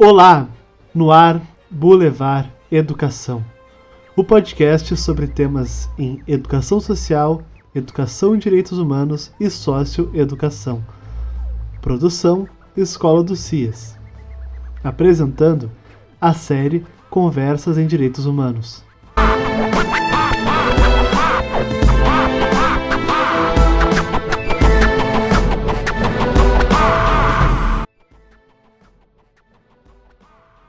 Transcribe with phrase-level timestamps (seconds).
[0.00, 0.48] Olá,
[0.94, 3.44] no ar Boulevard Educação,
[4.16, 7.42] o podcast sobre temas em educação social,
[7.74, 10.84] educação em direitos humanos e socioeducação.
[11.82, 13.98] Produção Escola do CIAS.
[14.84, 15.70] Apresentando
[16.20, 18.84] a série Conversas em Direitos Humanos.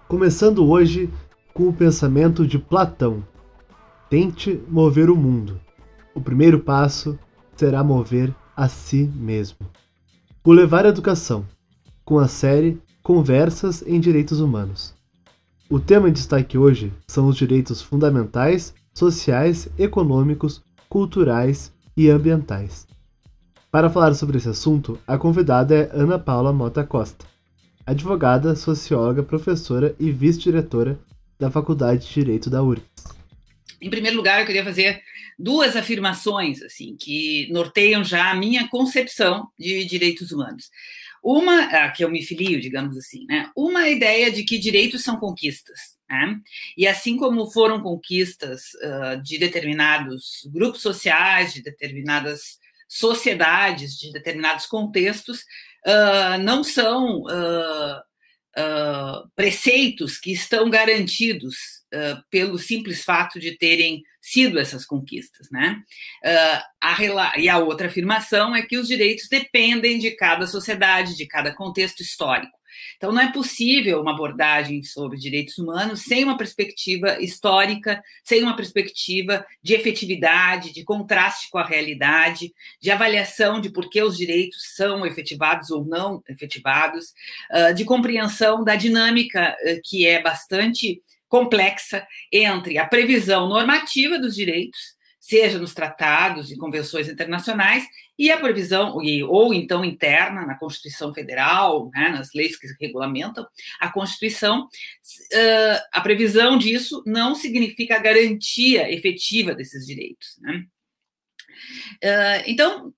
[0.10, 1.08] Começando hoje
[1.54, 3.24] com o pensamento de Platão.
[4.10, 5.62] Tente mover o mundo.
[6.16, 7.16] O primeiro passo
[7.56, 9.60] será mover a si mesmo.
[10.44, 11.46] O levar educação,
[12.04, 14.96] com a série Conversas em Direitos Humanos.
[15.70, 22.88] O tema em destaque hoje são os direitos fundamentais, sociais, econômicos, culturais e ambientais.
[23.72, 27.29] Para falar sobre esse assunto, a convidada é Ana Paula Mota Costa
[27.90, 31.00] advogada, socióloga, professora e vice-diretora
[31.40, 32.86] da Faculdade de Direito da URGS.
[33.82, 35.02] Em primeiro lugar, eu queria fazer
[35.38, 40.70] duas afirmações assim que norteiam já a minha concepção de direitos humanos.
[41.24, 43.50] Uma, a que eu me filio, digamos assim, né?
[43.56, 45.98] Uma ideia de que direitos são conquistas.
[46.08, 46.40] Né?
[46.78, 54.66] E assim como foram conquistas uh, de determinados grupos sociais, de determinadas sociedades, de determinados
[54.66, 55.44] contextos,
[55.86, 58.00] uh, não são uh,
[58.58, 61.80] uh, preceitos que estão garantidos
[62.30, 65.82] pelo simples fato de terem sido essas conquistas, né?
[66.80, 71.52] A, e a outra afirmação é que os direitos dependem de cada sociedade, de cada
[71.52, 72.59] contexto histórico.
[72.98, 78.56] Então, não é possível uma abordagem sobre direitos humanos sem uma perspectiva histórica, sem uma
[78.56, 84.76] perspectiva de efetividade, de contraste com a realidade, de avaliação de por que os direitos
[84.76, 87.14] são efetivados ou não efetivados,
[87.76, 94.99] de compreensão da dinâmica que é bastante complexa entre a previsão normativa dos direitos
[95.30, 97.84] seja nos tratados e convenções internacionais,
[98.18, 98.98] e a previsão,
[99.28, 103.48] ou então interna, na Constituição Federal, né, nas leis que regulamentam
[103.80, 104.68] a Constituição,
[105.94, 110.40] a previsão disso não significa a garantia efetiva desses direitos.
[110.42, 110.66] Né?
[112.48, 112.92] Então,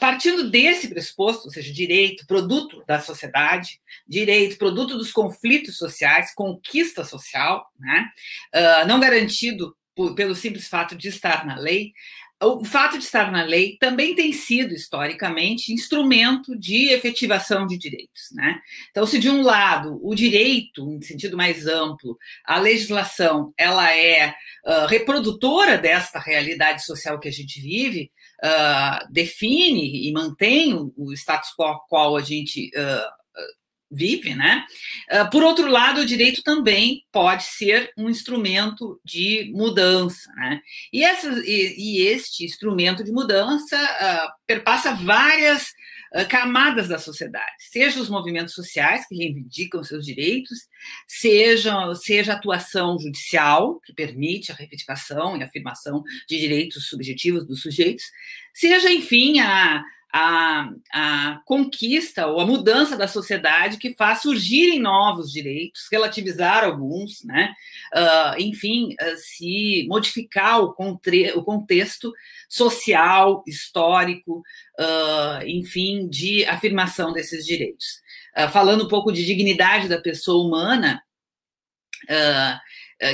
[0.00, 7.04] partindo desse pressuposto, ou seja, direito, produto da sociedade, direito, produto dos conflitos sociais, conquista
[7.04, 8.10] social, né?
[8.88, 11.92] não garantido por, pelo simples fato de estar na lei,
[12.40, 18.28] o fato de estar na lei também tem sido, historicamente, instrumento de efetivação de direitos.
[18.32, 18.60] Né?
[18.92, 24.36] Então, se de um lado o direito, em sentido mais amplo, a legislação, ela é
[24.64, 28.12] uh, reprodutora desta realidade social que a gente vive,
[28.44, 33.17] uh, define e mantém o, status quo qual a gente uh,
[33.90, 34.64] vive, né?
[35.10, 40.60] Uh, por outro lado, o direito também pode ser um instrumento de mudança, né?
[40.92, 45.68] E, essa, e, e este instrumento de mudança uh, perpassa várias
[46.14, 50.58] uh, camadas da sociedade, seja os movimentos sociais que reivindicam seus direitos,
[51.06, 57.62] seja, seja a atuação judicial, que permite a reivindicação e afirmação de direitos subjetivos dos
[57.62, 58.04] sujeitos,
[58.52, 59.82] seja, enfim, a
[60.12, 67.22] a, a conquista ou a mudança da sociedade que faz surgirem novos direitos, relativizar alguns,
[67.24, 67.54] né?
[67.94, 72.12] Uh, enfim, uh, se modificar o, contre, o contexto
[72.48, 74.42] social, histórico,
[74.80, 78.00] uh, enfim, de afirmação desses direitos.
[78.52, 81.02] falando um pouco de dignidade da pessoa humana,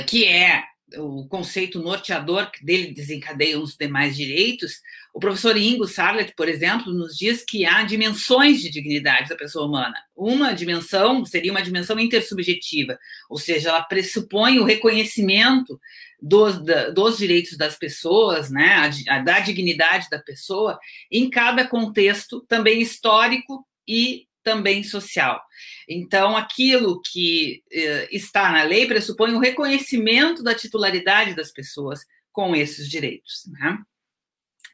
[0.07, 0.63] que é
[0.97, 4.81] o conceito norteador que dele desencadeia os demais direitos,
[5.13, 9.67] o professor Ingo Sarlet, por exemplo, nos diz que há dimensões de dignidade da pessoa
[9.67, 9.95] humana.
[10.15, 12.97] Uma dimensão seria uma dimensão intersubjetiva,
[13.29, 15.79] ou seja, ela pressupõe o reconhecimento
[16.21, 16.59] dos,
[16.93, 20.79] dos direitos das pessoas, né, a, a, da dignidade da pessoa,
[21.11, 25.41] em cada contexto, também histórico e também social.
[25.89, 32.55] Então, aquilo que eh, está na lei pressupõe o reconhecimento da titularidade das pessoas com
[32.55, 33.41] esses direitos.
[33.47, 33.77] Né?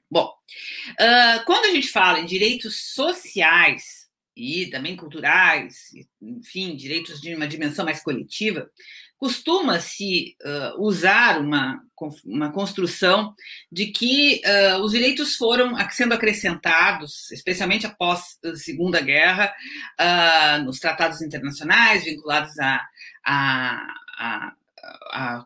[0.09, 5.91] Bom, uh, quando a gente fala em direitos sociais e também culturais,
[6.21, 8.69] enfim, direitos de uma dimensão mais coletiva,
[9.21, 11.79] costuma-se uh, usar uma,
[12.25, 13.35] uma construção
[13.71, 19.53] de que uh, os direitos foram sendo acrescentados, especialmente após a Segunda Guerra,
[19.99, 22.81] uh, nos tratados internacionais vinculados a,
[23.23, 23.85] a,
[24.17, 24.53] a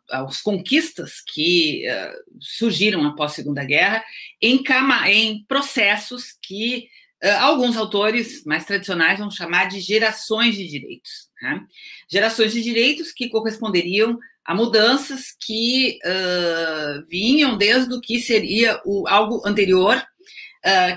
[0.10, 4.02] as conquistas que uh, surgiram após a Segunda Guerra
[4.42, 6.88] em, cama, em processos que
[7.22, 11.25] uh, alguns autores mais tradicionais vão chamar de gerações de direitos.
[11.42, 11.66] Né?
[12.10, 19.08] Gerações de direitos que corresponderiam a mudanças que uh, vinham desde o que seria o,
[19.08, 20.02] algo anterior,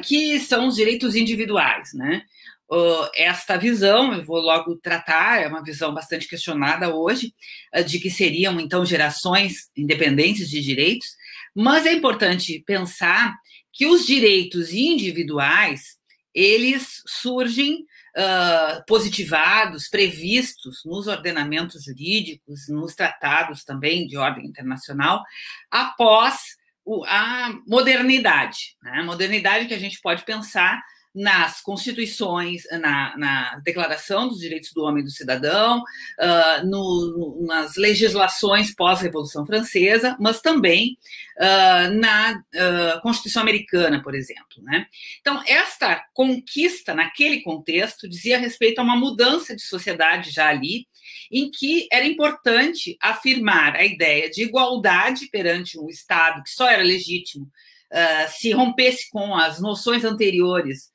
[0.02, 1.90] que são os direitos individuais.
[1.92, 2.22] Né?
[2.70, 7.34] uh, esta visão, eu vou logo tratar, é uma visão bastante questionada hoje,
[7.74, 11.08] uh, de que seriam, então, gerações independentes de direitos,
[11.54, 13.34] mas é importante pensar
[13.72, 15.98] que os direitos individuais,
[16.34, 17.86] eles surgem
[18.18, 25.22] uh, positivados, previstos nos ordenamentos jurídicos, nos tratados também de ordem internacional,
[25.70, 26.58] após
[27.06, 28.76] a modernidade.
[28.82, 29.00] Né?
[29.00, 30.82] A modernidade que a gente pode pensar
[31.18, 37.74] nas constituições, na, na, Declaração dos Direitos do Homem e do Cidadão, uh, no, nas
[37.74, 40.96] legislações pós-Revolução Francesa, mas também
[41.36, 44.62] uh, na uh, Constituição Americana, por exemplo.
[44.62, 44.86] Né?
[45.20, 50.86] Então, esta conquista, naquele contexto, dizia respeito a uma mudança de sociedade já ali,
[51.32, 56.82] em que era importante afirmar a ideia de igualdade perante um Estado que só era
[56.82, 57.50] legítimo
[57.90, 60.90] Uh, se rompesse com as noções anteriores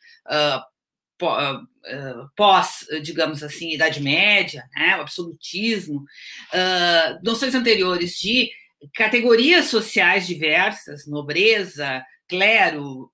[2.35, 8.51] pós, digamos assim, Idade Média, né, o absolutismo, uh, noções anteriores de
[8.93, 13.11] categorias sociais diversas, nobreza, clero,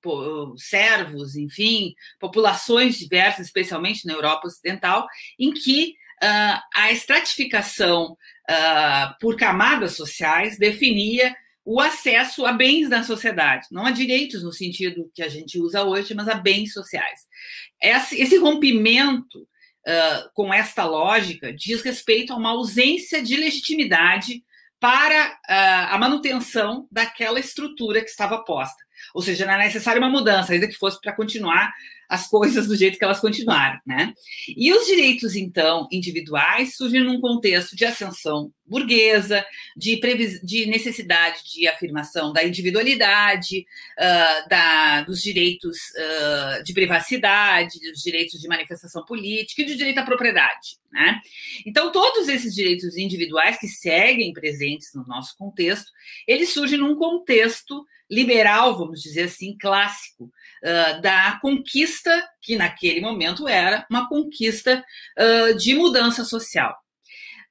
[0.58, 5.08] servos, enfim, populações diversas, especialmente na Europa Ocidental,
[5.38, 11.36] em que uh, a estratificação uh, por camadas sociais definia
[11.66, 15.84] o acesso a bens da sociedade, não a direitos no sentido que a gente usa
[15.84, 17.22] hoje, mas a bens sociais.
[17.82, 24.44] Esse rompimento uh, com esta lógica diz respeito a uma ausência de legitimidade
[24.80, 28.82] para uh, a manutenção daquela estrutura que estava posta.
[29.14, 31.72] Ou seja, não é necessária uma mudança, ainda que fosse para continuar
[32.10, 34.12] as coisas do jeito que elas continuaram, né?
[34.48, 39.46] E os direitos, então, individuais surgem num contexto de ascensão burguesa,
[39.78, 40.00] de,
[40.44, 43.60] de necessidade de afirmação da individualidade,
[44.00, 50.00] uh, da, dos direitos uh, de privacidade, dos direitos de manifestação política e do direito
[50.00, 51.22] à propriedade, né?
[51.64, 55.92] Então, todos esses direitos individuais que seguem presentes no nosso contexto,
[56.28, 62.12] eles surgem num contexto liberal, vamos dizer assim, clássico, uh, da conquista,
[62.42, 64.84] que naquele momento era uma conquista
[65.18, 66.76] uh, de mudança social.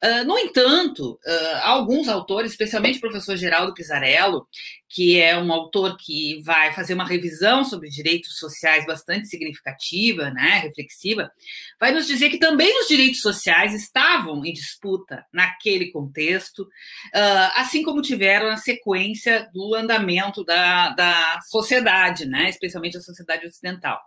[0.03, 1.19] Uh, no entanto,
[1.63, 4.47] alguns autores, especialmente o professor Geraldo Pizarello,
[4.89, 10.61] que é um autor que vai fazer uma revisão sobre direitos sociais bastante significativa, né,
[10.61, 11.31] reflexiva,
[11.79, 17.83] vai nos dizer que também os direitos sociais estavam em disputa naquele contexto, uh, assim
[17.83, 24.01] como tiveram na sequência do andamento da, da sociedade, né, especialmente a sociedade ocidental.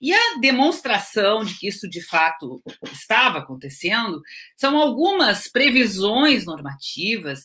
[0.00, 4.22] E a demonstração de que isso de fato estava acontecendo
[4.56, 7.40] são algumas previsões normativas,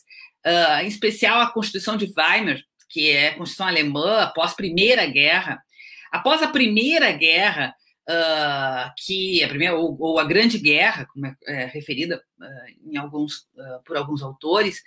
[0.46, 2.58] uh, em especial a Constituição de Weimar,
[2.90, 5.62] que é a Constituição alemã após a Primeira Guerra.
[6.12, 7.74] Após a Primeira Guerra,
[8.10, 12.96] uh, que a primeira ou, ou, a Grande Guerra, como é, é referida uh, em
[12.96, 14.82] alguns, uh, por alguns autores,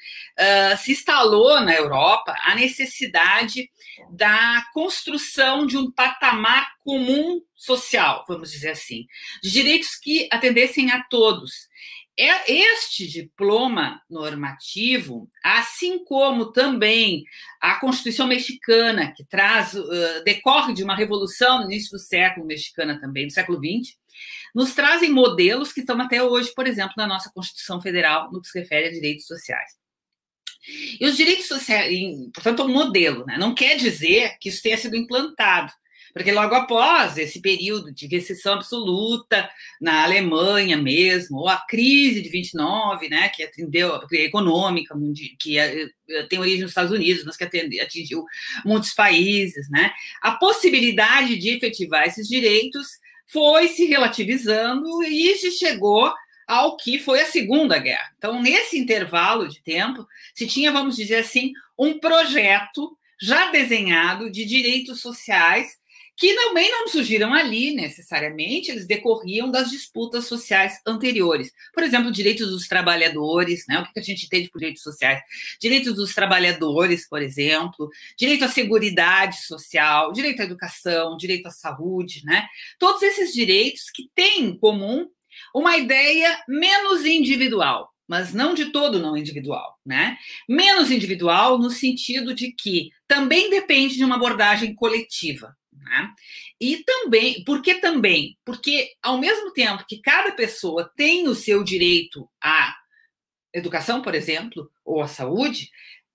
[0.79, 3.69] se instalou na Europa a necessidade
[4.11, 9.05] da construção de um patamar comum social, vamos dizer assim,
[9.41, 11.71] de direitos que atendessem a todos.
[12.17, 17.23] É este diploma normativo, assim como também
[17.59, 22.99] a Constituição mexicana, que traz, uh, decorre de uma revolução no início do século mexicana
[22.99, 23.95] também, do século XX,
[24.53, 28.47] nos trazem modelos que estão até hoje, por exemplo, na nossa Constituição Federal, no que
[28.47, 29.71] se refere a direitos sociais.
[30.99, 31.91] E os direitos sociais,
[32.33, 33.37] portanto, é um modelo, né?
[33.37, 35.73] não quer dizer que isso tenha sido implantado.
[36.13, 39.49] Porque logo após esse período de recessão absoluta
[39.81, 44.95] na Alemanha mesmo, ou a crise de 29, né, que atendeu a crise econômica,
[45.39, 47.43] que eh, eh, tem origem nos Estados Unidos, mas que
[47.81, 48.23] atingiu
[48.63, 49.91] muitos países, né,
[50.21, 56.13] a possibilidade de efetivar esses direitos foi se relativizando e se chegou
[56.47, 58.11] ao que foi a Segunda Guerra.
[58.17, 60.05] Então, nesse intervalo de tempo,
[60.35, 65.77] se tinha, vamos dizer assim, um projeto já desenhado de direitos sociais
[66.15, 71.51] que também não surgiram ali necessariamente, eles decorriam das disputas sociais anteriores.
[71.73, 73.79] Por exemplo, direitos dos trabalhadores, né?
[73.79, 75.21] O que a gente entende por direitos sociais?
[75.59, 82.21] Direitos dos trabalhadores, por exemplo, direito à seguridade social, direito à educação, direito à saúde,
[82.25, 82.47] né?
[82.77, 85.07] Todos esses direitos que têm em comum
[85.53, 90.17] uma ideia menos individual, mas não de todo não individual, né?
[90.47, 96.11] Menos individual no sentido de que também depende de uma abordagem coletiva, né?
[96.59, 98.37] E também, por que também?
[98.45, 102.75] Porque ao mesmo tempo que cada pessoa tem o seu direito à
[103.53, 105.69] educação, por exemplo, ou à saúde,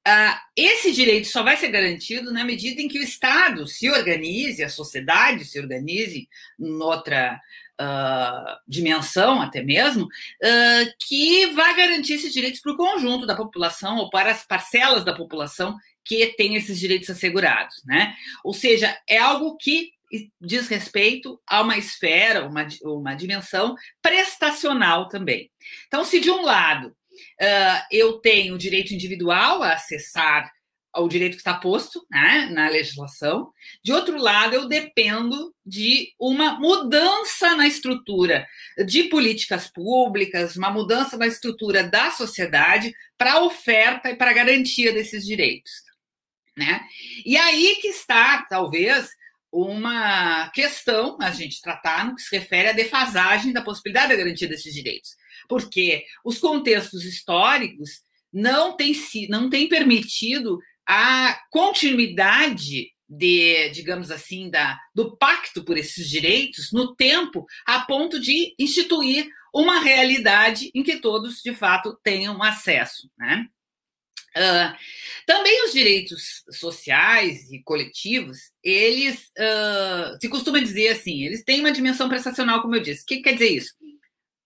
[0.09, 4.65] Uh, esse direito só vai ser garantido na medida em que o Estado se organize,
[4.65, 6.27] a sociedade se organize
[6.59, 7.39] em outra
[7.79, 13.99] uh, dimensão, até mesmo, uh, que vai garantir esses direitos para o conjunto da população
[13.99, 15.77] ou para as parcelas da população
[16.09, 17.83] que tem esses direitos assegurados.
[17.85, 18.15] Né?
[18.43, 19.93] Ou seja, é algo que
[20.41, 25.51] diz respeito a uma esfera, uma, uma dimensão prestacional também.
[25.87, 26.97] Então, se de um lado
[27.41, 30.49] Uh, eu tenho o direito individual a acessar
[30.97, 33.53] o direito que está posto né, na legislação.
[33.85, 38.47] De outro lado, eu dependo de uma mudança na estrutura
[38.87, 44.35] de políticas públicas, uma mudança na estrutura da sociedade para a oferta e para a
[44.35, 45.88] garantia desses direitos.
[46.59, 46.81] Né?
[47.25, 49.09] E aí que está, talvez,
[49.51, 54.49] uma questão a gente tratar no que se refere à defasagem da possibilidade da garantia
[54.49, 55.17] desses direitos
[55.49, 58.93] porque os contextos históricos não têm,
[59.29, 66.95] não têm permitido a continuidade de, digamos assim, da, do pacto por esses direitos no
[66.95, 73.11] tempo, a ponto de instituir uma realidade em que todos, de fato, tenham acesso.
[73.19, 73.47] Né?
[75.27, 81.73] Também os direitos sociais e coletivos, eles uh, se costuma dizer assim, eles têm uma
[81.73, 83.03] dimensão prestacional, como eu disse.
[83.03, 83.75] O que quer dizer isso?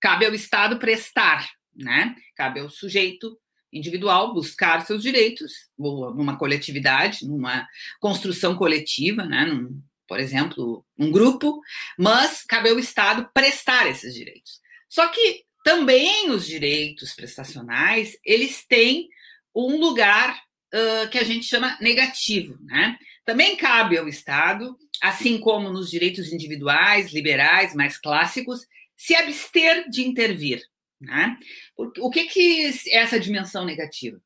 [0.02, 2.16] cabe ao Estado prestar, né?
[2.34, 3.38] Cabe ao sujeito
[3.72, 7.66] individual buscar seus direitos, ou numa coletividade, numa
[8.00, 9.46] construção coletiva, né?
[9.46, 11.62] Num, por exemplo, um grupo,
[11.96, 14.60] mas cabe ao Estado prestar esses direitos.
[14.88, 19.08] Só que também os direitos prestacionais, eles têm
[19.54, 20.40] um lugar
[20.74, 22.98] uh, que a gente chama negativo, né?
[23.24, 28.66] Também cabe ao Estado, assim como nos direitos individuais, liberais, mais clássicos,
[28.96, 30.62] se abster de intervir.
[31.00, 31.36] Né?
[31.76, 34.20] O que, que é essa dimensão negativa?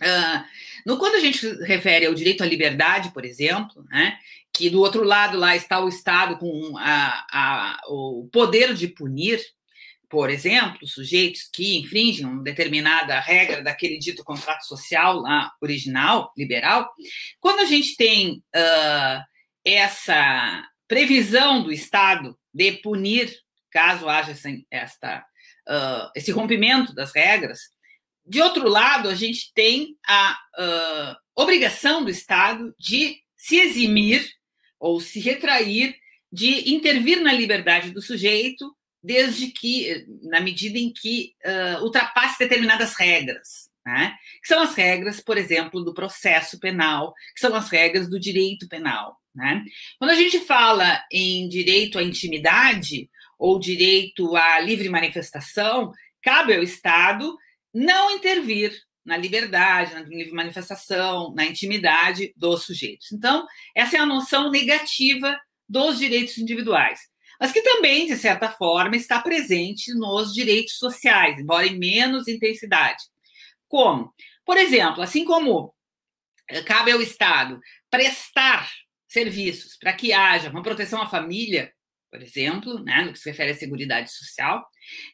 [0.00, 0.44] Uh,
[0.86, 4.18] no, quando a gente refere ao direito à liberdade, por exemplo, né,
[4.52, 9.40] que do outro lado lá está o Estado com a, a, o poder de punir,
[10.12, 16.92] por exemplo, sujeitos que infringem uma determinada regra daquele dito contrato social lá, original, liberal,
[17.40, 19.24] quando a gente tem uh,
[19.64, 23.34] essa previsão do Estado de punir
[23.70, 24.34] caso haja
[24.70, 25.24] esta,
[25.66, 27.60] uh, esse rompimento das regras.
[28.26, 34.30] De outro lado, a gente tem a uh, obrigação do Estado de se eximir
[34.78, 35.96] ou se retrair
[36.30, 42.94] de intervir na liberdade do sujeito, desde que, na medida em que uh, ultrapasse determinadas
[42.94, 43.70] regras.
[43.84, 44.14] Né?
[44.40, 48.68] Que são as regras, por exemplo, do processo penal, que são as regras do direito
[48.68, 49.16] penal.
[49.34, 49.64] Né?
[49.98, 53.08] Quando a gente fala em direito à intimidade,
[53.42, 55.90] ou direito à livre manifestação,
[56.22, 57.36] cabe ao Estado
[57.74, 58.72] não intervir
[59.04, 63.10] na liberdade, na livre manifestação, na intimidade dos sujeitos.
[63.10, 63.44] Então,
[63.74, 65.36] essa é a noção negativa
[65.68, 67.00] dos direitos individuais,
[67.42, 73.02] mas que também, de certa forma, está presente nos direitos sociais, embora em menos intensidade.
[73.66, 74.14] Como?
[74.46, 75.74] Por exemplo, assim como
[76.64, 77.58] cabe ao Estado
[77.90, 78.70] prestar
[79.08, 81.72] serviços para que haja uma proteção à família,
[82.12, 84.64] por exemplo, né, no que se refere à Seguridade Social,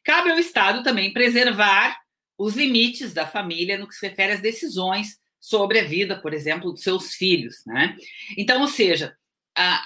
[0.05, 1.99] cabe ao Estado também preservar
[2.37, 6.73] os limites da família no que se refere às decisões sobre a vida, por exemplo,
[6.73, 7.63] dos seus filhos.
[7.65, 7.97] Né?
[8.37, 9.17] Então, ou seja,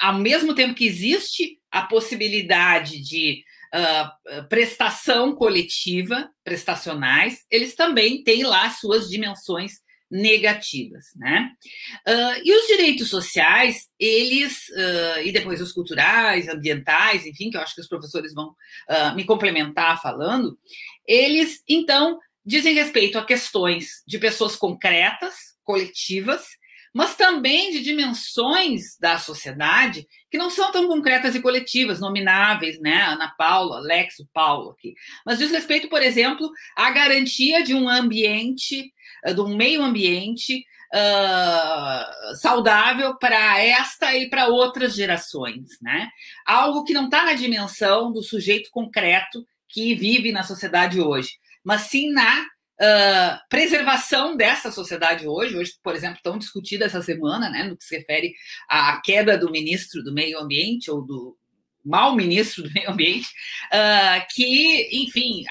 [0.01, 3.43] ao mesmo tempo que existe a possibilidade de
[3.75, 11.51] uh, prestação coletiva, prestacionais, eles também têm lá suas dimensões negativas, né?
[12.07, 17.63] Uh, e os direitos sociais, eles, uh, e depois os culturais, ambientais, enfim, que eu
[17.63, 20.59] acho que os professores vão uh, me complementar falando,
[21.09, 26.45] eles, então, dizem respeito a questões de pessoas concretas, coletivas,
[26.95, 33.03] mas também de dimensões da sociedade que não são tão concretas e coletivas, nomináveis, né?
[33.03, 34.95] Ana Paula, Lexo, Paulo aqui.
[35.27, 38.91] Mas diz respeito, por exemplo, à garantia de um ambiente,
[39.27, 46.09] de um meio ambiente uh, saudável para esta e para outras gerações, né?
[46.47, 51.83] Algo que não está na dimensão do sujeito concreto que vive na sociedade hoje, mas
[51.83, 52.47] sim na
[52.83, 57.85] uh, preservação dessa sociedade hoje, hoje, por exemplo, tão discutida essa semana, né, no que
[57.85, 58.35] se refere
[58.69, 61.37] à queda do ministro do Meio Ambiente ou do
[61.85, 63.29] mau ministro do meio ambiente,
[63.73, 65.45] uh, que, enfim,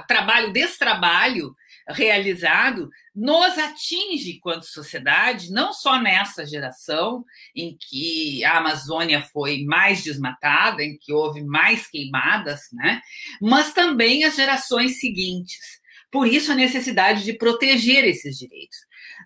[0.00, 1.54] o trabalho desse trabalho
[1.88, 7.24] realizado nos atinge enquanto sociedade, não só nessa geração
[7.54, 13.00] em que a Amazônia foi mais desmatada, em que houve mais queimadas, né?
[13.40, 15.80] mas também as gerações seguintes.
[16.10, 18.78] Por isso, a necessidade de proteger esses direitos.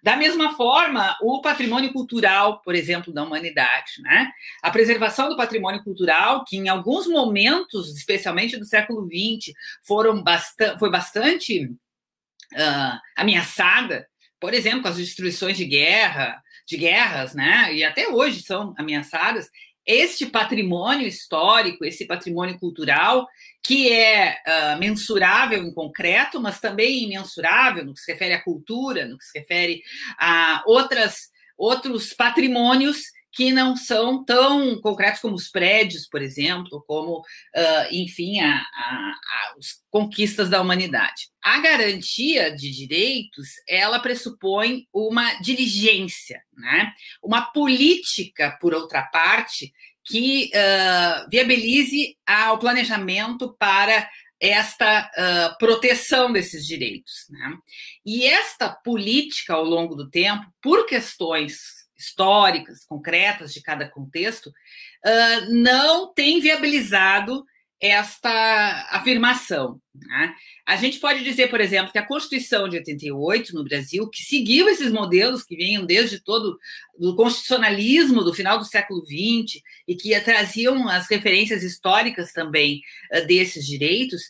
[0.03, 4.31] Da mesma forma, o patrimônio cultural, por exemplo, da humanidade, né?
[4.63, 10.79] A preservação do patrimônio cultural, que em alguns momentos, especialmente do século XX, foram bastante,
[10.79, 14.09] foi bastante uh, ameaçada,
[14.41, 17.75] por exemplo, com as destruições de guerra, de guerras, né?
[17.75, 19.51] E até hoje são ameaçadas.
[19.93, 23.27] Este patrimônio histórico, esse patrimônio cultural,
[23.61, 29.05] que é uh, mensurável em concreto, mas também imensurável no que se refere à cultura,
[29.05, 29.83] no que se refere
[30.17, 37.19] a outras, outros patrimônios que não são tão concretos como os prédios, por exemplo, como,
[37.19, 41.29] uh, enfim, a, a, a, as conquistas da humanidade.
[41.43, 46.93] A garantia de direitos, ela pressupõe uma diligência, né?
[47.23, 49.73] uma política, por outra parte,
[50.05, 52.17] que uh, viabilize
[52.53, 54.09] o planejamento para
[54.41, 57.27] esta uh, proteção desses direitos.
[57.29, 57.59] Né?
[58.05, 65.52] E esta política, ao longo do tempo, por questões históricas, concretas de cada contexto, uh,
[65.52, 67.45] não tem viabilizado
[67.80, 69.80] esta afirmação.
[69.95, 70.35] Né?
[70.66, 74.69] A gente pode dizer, por exemplo, que a Constituição de 88 no Brasil, que seguiu
[74.69, 76.59] esses modelos que vinham desde todo
[76.99, 82.83] do constitucionalismo do final do século XX e que traziam as referências históricas também
[83.14, 84.23] uh, desses direitos,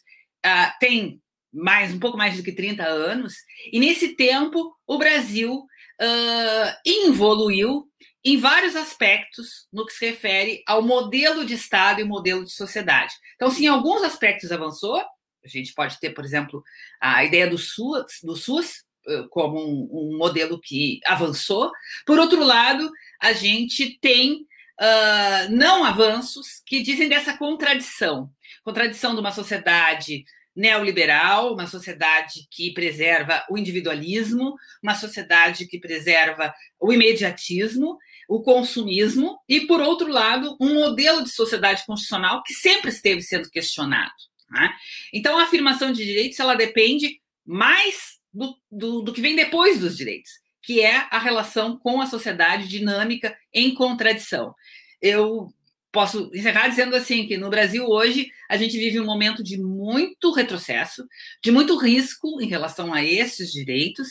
[0.46, 1.20] uh, tem
[1.52, 3.34] mais um pouco mais do que 30 anos,
[3.72, 5.66] e nesse tempo o Brasil
[6.00, 7.86] uh, evoluiu
[8.24, 13.14] em vários aspectos no que se refere ao modelo de Estado e modelo de sociedade.
[13.34, 16.62] Então, se em alguns aspectos avançou, a gente pode ter, por exemplo,
[17.00, 18.84] a ideia do SUS, do SUS
[19.30, 21.72] como um, um modelo que avançou.
[22.06, 22.90] Por outro lado,
[23.20, 28.30] a gente tem uh, não avanços que dizem dessa contradição
[28.62, 36.52] contradição de uma sociedade neoliberal, uma sociedade que preserva o individualismo, uma sociedade que preserva
[36.78, 42.90] o imediatismo, o consumismo, e, por outro lado, um modelo de sociedade constitucional que sempre
[42.90, 44.12] esteve sendo questionado.
[44.50, 44.72] Né?
[45.12, 49.96] Então, a afirmação de direitos ela depende mais do, do, do que vem depois dos
[49.96, 50.30] direitos,
[50.62, 54.54] que é a relação com a sociedade dinâmica em contradição.
[55.00, 55.52] Eu
[55.92, 60.32] posso encerrar dizendo assim que no Brasil hoje a gente vive um momento de muito
[60.32, 61.06] retrocesso,
[61.42, 64.08] de muito risco em relação a esses direitos,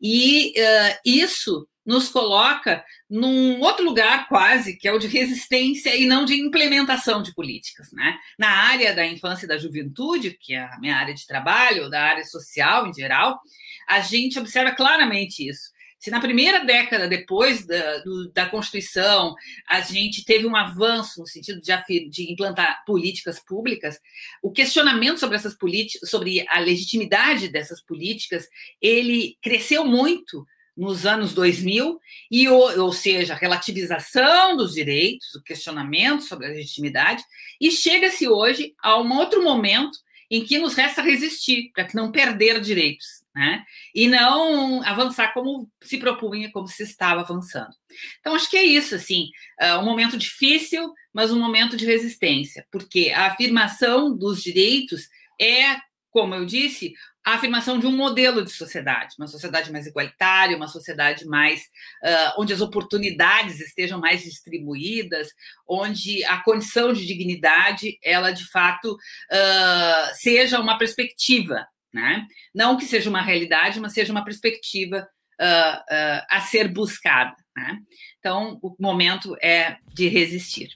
[0.00, 6.06] e uh, isso nos coloca num outro lugar quase, que é o de resistência e
[6.06, 7.88] não de implementação de políticas.
[7.92, 8.16] Né?
[8.38, 12.02] Na área da infância e da juventude, que é a minha área de trabalho, da
[12.02, 13.40] área social em geral,
[13.88, 15.72] a gente observa claramente isso.
[16.02, 19.36] Se na primeira década depois da, do, da Constituição
[19.68, 24.00] a gente teve um avanço no sentido de, de implantar políticas públicas,
[24.42, 28.48] o questionamento sobre essas políticas, sobre a legitimidade dessas políticas,
[28.80, 30.44] ele cresceu muito
[30.76, 37.22] nos anos 2000, e, ou seja, a relativização dos direitos, o questionamento sobre a legitimidade,
[37.60, 39.96] e chega-se hoje a um outro momento
[40.32, 43.64] em que nos resta resistir, para não perder direitos né?
[43.94, 47.74] E não avançar como se propunha, como se estava avançando.
[48.20, 52.66] Então, acho que é isso, assim, é um momento difícil, mas um momento de resistência,
[52.70, 55.08] porque a afirmação dos direitos
[55.40, 55.76] é,
[56.10, 56.92] como eu disse,
[57.24, 61.62] a afirmação de um modelo de sociedade, uma sociedade mais igualitária, uma sociedade mais
[62.02, 65.28] uh, onde as oportunidades estejam mais distribuídas,
[65.68, 72.26] onde a condição de dignidade ela de fato uh, seja uma perspectiva né?
[72.54, 75.06] Não que seja uma realidade, mas seja uma perspectiva
[75.40, 77.36] uh, a ser buscada.
[77.54, 77.78] Né?
[78.18, 80.70] Então, o momento é de resistir.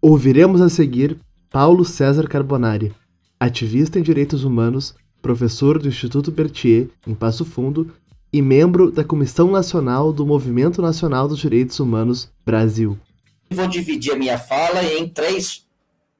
[0.00, 2.94] Ouviremos a seguir Paulo César Carbonari,
[3.40, 7.94] ativista em direitos humanos, professor do Instituto Berthier, em Passo Fundo,
[8.32, 12.98] e membro da Comissão Nacional do Movimento Nacional dos Direitos Humanos Brasil.
[13.50, 15.64] Vou dividir a minha fala em três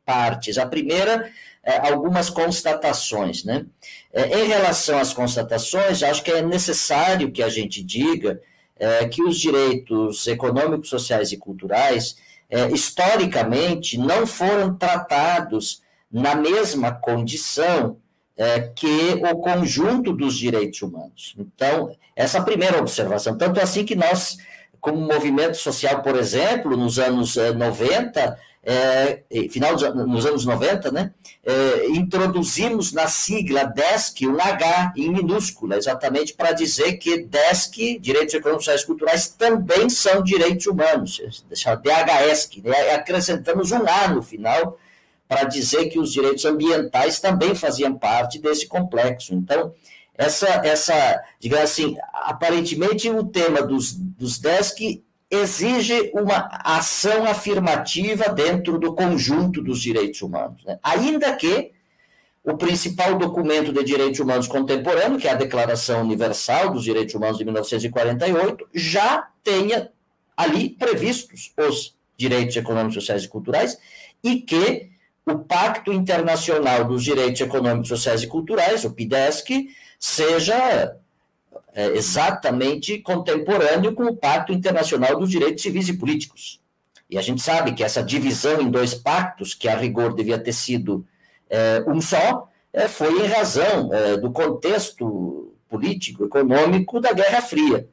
[0.05, 0.59] partes.
[0.59, 1.31] A primeira
[1.65, 3.45] é, algumas constatações.
[3.45, 3.65] Né?
[4.13, 8.41] É, em relação às constatações, acho que é necessário que a gente diga
[8.77, 12.17] é, que os direitos econômicos, sociais e culturais,
[12.71, 15.81] historicamente, não foram tratados
[16.13, 17.97] na mesma condição
[18.37, 21.35] é, que o conjunto dos direitos humanos.
[21.39, 23.37] Então, essa primeira observação.
[23.37, 24.39] Tanto assim que nós,
[24.81, 30.93] como movimento social, por exemplo, nos anos 90, é, é, final dos nos anos 90,
[30.93, 31.13] né,
[31.45, 38.35] é, introduzimos na sigla DESC um H em minúscula, exatamente para dizer que DESC, Direitos
[38.35, 44.79] Econômicos, Sociais e Culturais, também são direitos humanos, DHESC, né, acrescentamos um A no final
[45.33, 49.33] para dizer que os direitos ambientais também faziam parte desse complexo.
[49.33, 49.73] Então,
[50.15, 58.79] essa, essa digamos assim, aparentemente o tema dos, dos DESC exige uma ação afirmativa dentro
[58.79, 60.63] do conjunto dos direitos humanos.
[60.67, 60.79] Né?
[60.83, 61.71] Ainda que
[62.45, 67.39] o principal documento de direitos humanos contemporâneo, que é a Declaração Universal dos Direitos Humanos
[67.39, 69.91] de 1948, já tenha
[70.37, 73.79] ali previstos os direitos econômicos, sociais e culturais,
[74.23, 74.92] e que
[75.27, 80.97] o Pacto Internacional dos Direitos Econômicos, Sociais e Culturais, o PIDESC, seja
[81.75, 86.61] é, exatamente contemporâneo com o Pacto Internacional dos Direitos Civis e Políticos.
[87.09, 90.53] E a gente sabe que essa divisão em dois pactos, que a rigor devia ter
[90.53, 91.07] sido
[91.49, 97.87] é, um só, é, foi em razão é, do contexto político, econômico da Guerra Fria.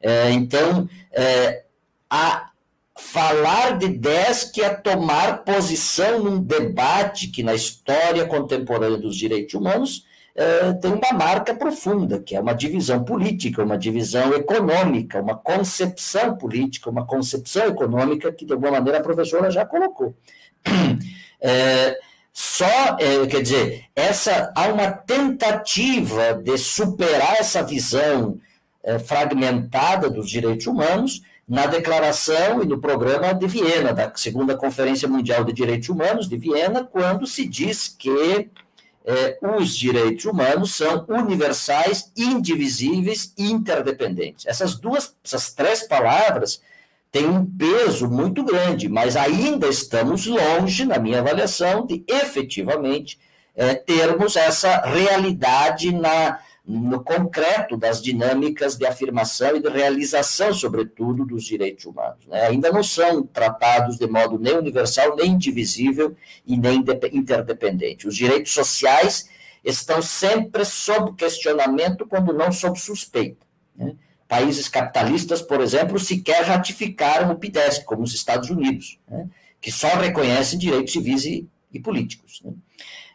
[0.00, 1.64] É, então, é,
[2.08, 2.50] a
[2.96, 9.54] falar de 10 que é tomar posição num debate que na história contemporânea dos direitos
[9.54, 15.36] humanos é, tem uma marca profunda, que é uma divisão política, uma divisão econômica, uma
[15.36, 20.14] concepção política, uma concepção econômica que, de alguma maneira, a professora já colocou.
[21.40, 21.98] É,
[22.32, 28.38] só, é, quer dizer, essa, há uma tentativa de superar essa visão
[28.82, 35.06] é, fragmentada dos direitos humanos na declaração e no programa de Viena, da segunda Conferência
[35.06, 38.50] Mundial de Direitos Humanos de Viena, quando se diz que
[39.04, 44.44] é, os direitos humanos são universais, indivisíveis e interdependentes.
[44.46, 46.60] Essas duas, essas três palavras
[47.12, 53.20] têm um peso muito grande, mas ainda estamos longe, na minha avaliação, de efetivamente
[53.54, 61.24] é, termos essa realidade na, no concreto das dinâmicas de afirmação e de realização, sobretudo,
[61.24, 62.26] dos direitos humanos.
[62.26, 62.42] Né?
[62.42, 68.08] Ainda não são tratados de modo nem universal, nem indivisível e nem interdependente.
[68.08, 69.28] Os direitos sociais
[69.64, 73.46] estão sempre sob questionamento, quando não sob suspeita.
[73.76, 73.94] Né?
[74.26, 79.28] Países capitalistas, por exemplo, sequer ratificaram o PIDESC, como os Estados Unidos, né?
[79.60, 82.42] que só reconhecem direitos civis e, e políticos.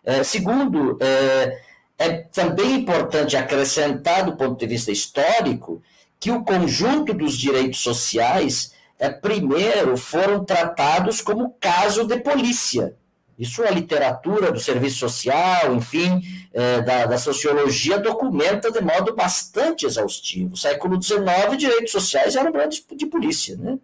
[0.06, 1.62] É, segundo, é,
[2.02, 5.84] é também importante acrescentar, do ponto de vista histórico,
[6.20, 12.96] que o conjunto dos direitos sociais, é, primeiro, foram tratados como caso de polícia.
[13.38, 19.86] Isso a literatura do serviço social, enfim, é, da, da, sociologia, documenta de modo bastante
[19.86, 20.50] exaustivo.
[20.50, 23.56] No século XIX, direitos sociais eram grandes de polícia.
[23.58, 23.78] Né?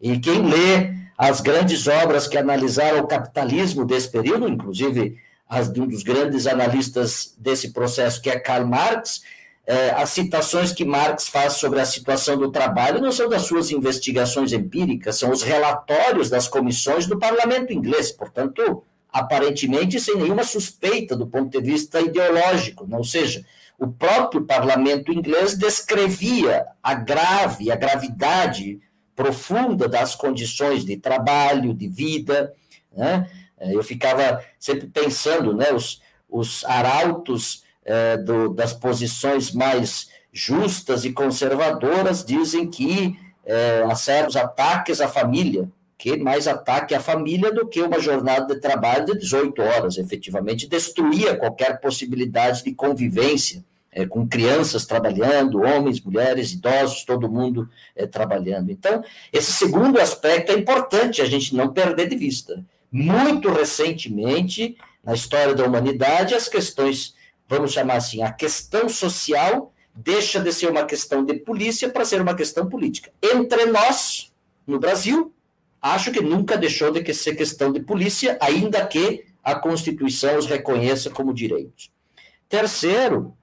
[0.00, 5.16] E quem lê as grandes obras que analisaram o capitalismo desse período, inclusive
[5.72, 9.22] de um dos grandes analistas desse processo, que é Karl Marx,
[9.66, 13.70] é, as citações que Marx faz sobre a situação do trabalho não são das suas
[13.70, 21.14] investigações empíricas, são os relatórios das comissões do parlamento inglês, portanto, aparentemente sem nenhuma suspeita
[21.14, 23.44] do ponto de vista ideológico, ou seja,
[23.78, 28.80] o próprio parlamento inglês descrevia a grave, a gravidade
[29.14, 32.52] profunda das condições de trabalho, de vida,
[32.96, 33.28] né?
[33.62, 41.04] É, eu ficava sempre pensando, né, os, os arautos é, do, das posições mais justas
[41.04, 47.52] e conservadoras dizem que é, há certos ataques à família, que mais ataque à família
[47.52, 53.64] do que uma jornada de trabalho de 18 horas, efetivamente destruía qualquer possibilidade de convivência
[53.92, 58.70] é, com crianças trabalhando, homens, mulheres, idosos, todo mundo é, trabalhando.
[58.70, 65.14] Então, esse segundo aspecto é importante a gente não perder de vista muito recentemente, na
[65.14, 67.14] história da humanidade, as questões,
[67.48, 72.20] vamos chamar assim, a questão social deixa de ser uma questão de polícia para ser
[72.20, 73.10] uma questão política.
[73.22, 74.30] Entre nós,
[74.66, 75.34] no Brasil,
[75.80, 81.10] acho que nunca deixou de ser questão de polícia, ainda que a Constituição os reconheça
[81.10, 81.90] como direitos.
[82.48, 83.36] Terceiro,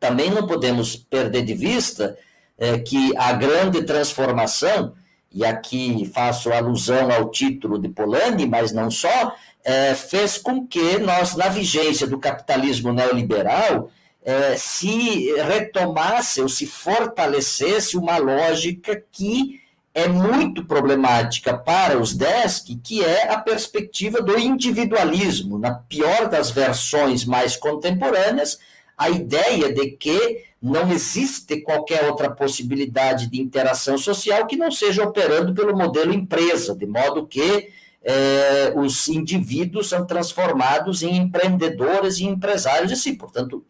[0.00, 2.16] também não podemos perder de vista
[2.56, 4.94] é, que a grande transformação
[5.32, 10.98] e aqui faço alusão ao título de Polanyi, mas não só, é, fez com que
[10.98, 13.90] nós, na vigência do capitalismo neoliberal,
[14.24, 19.60] é, se retomasse ou se fortalecesse uma lógica que
[19.94, 25.58] é muito problemática para os DESC, que é a perspectiva do individualismo.
[25.58, 28.58] Na pior das versões mais contemporâneas,
[28.96, 35.04] a ideia de que não existe qualquer outra possibilidade de interação social que não seja
[35.04, 37.70] operando pelo modelo empresa, de modo que
[38.02, 43.64] é, os indivíduos são transformados em empreendedores e empresários, e sim, portanto,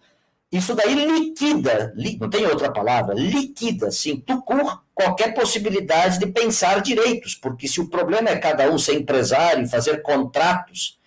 [0.50, 6.80] isso daí liquida, li, não tem outra palavra, liquida, sim, tucur, qualquer possibilidade de pensar
[6.80, 10.97] direitos, porque se o problema é cada um ser empresário fazer contratos,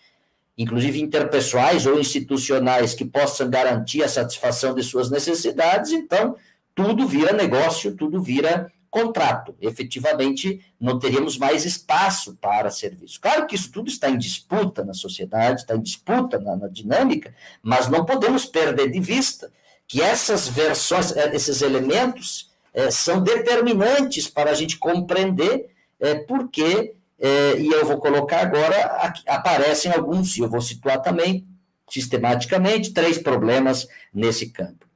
[0.58, 6.36] inclusive interpessoais ou institucionais, que possam garantir a satisfação de suas necessidades, então
[6.76, 9.56] tudo vira negócio, tudo vira contrato.
[9.62, 13.20] Efetivamente, não teríamos mais espaço para serviço.
[13.22, 17.34] Claro que isso tudo está em disputa na sociedade, está em disputa na, na dinâmica,
[17.64, 19.52] mas não podemos perder de vista
[19.88, 26.50] que essas versões, eh, esses elementos, é, são determinantes para a gente compreender é, por
[26.50, 31.46] que, é, e eu vou colocar agora, aqui, aparecem alguns, e eu vou situar também,
[31.88, 34.88] sistematicamente, três problemas nesse campo.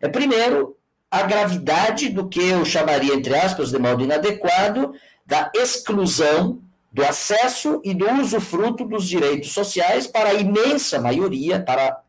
[0.00, 0.76] É, primeiro,
[1.10, 6.60] a gravidade do que eu chamaria, entre aspas, de modo inadequado, da exclusão
[6.92, 12.00] do acesso e do usufruto dos direitos sociais para a imensa maioria, para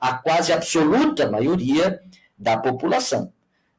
[0.00, 2.00] a quase absoluta maioria
[2.36, 3.32] da população.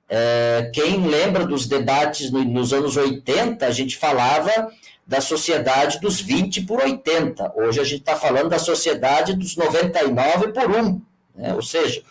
[0.07, 4.71] É, quem lembra dos debates no, nos anos 80, a gente falava
[5.05, 7.53] da sociedade dos 20 por 80.
[7.55, 11.01] Hoje a gente está falando da sociedade dos 99 por 1.
[11.35, 11.53] Né?
[11.53, 12.01] Ou seja,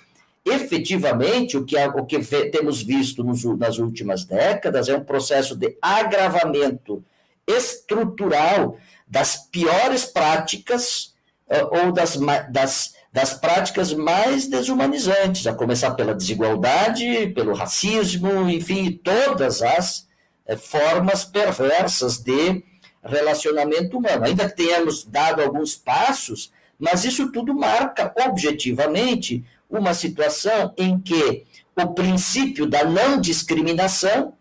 [0.44, 5.76] efetivamente, o que, o que temos visto nos, nas últimas décadas é um processo de
[5.82, 7.04] agravamento
[7.46, 11.14] estrutural das piores práticas
[11.48, 12.16] eh, ou das,
[12.50, 20.08] das, das práticas mais desumanizantes, a começar pela desigualdade, pelo racismo, enfim, todas as
[20.46, 22.62] eh, formas perversas de
[23.04, 24.24] relacionamento humano.
[24.24, 31.44] Ainda que tenhamos dado alguns passos, mas isso tudo marca objetivamente uma situação em que
[31.76, 34.34] o princípio da não discriminação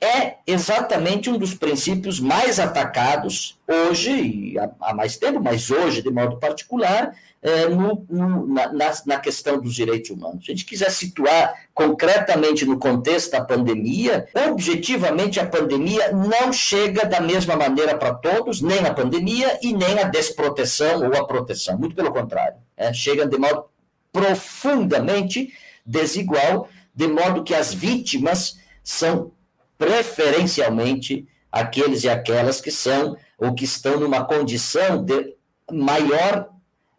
[0.00, 6.10] é exatamente um dos princípios mais atacados hoje, e há mais tempo, mas hoje de
[6.10, 8.72] modo particular, é, no, no, na,
[9.06, 10.44] na, questão dos direitos humanos.
[10.44, 17.06] Se a gente quiser situar concretamente no contexto da pandemia, objetivamente a pandemia não chega
[17.06, 21.78] da mesma maneira para todos, nem a pandemia e nem a desproteção ou a proteção,
[21.78, 23.66] muito pelo contrário, é, chega de modo
[24.12, 25.52] profundamente
[25.86, 29.30] desigual, de modo que as vítimas são
[29.76, 35.36] preferencialmente aqueles e aquelas que são ou que estão numa condição de
[35.70, 36.48] maior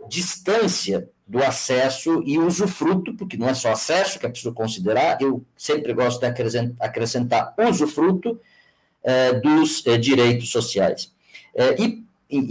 [0.08, 5.44] distância do acesso e usufruto, porque não é só acesso que é preciso considerar, eu
[5.56, 6.26] sempre gosto de
[6.80, 8.40] acrescentar usufruto
[9.04, 11.12] eh, dos eh, direitos sociais.
[11.56, 12.06] Eh, e,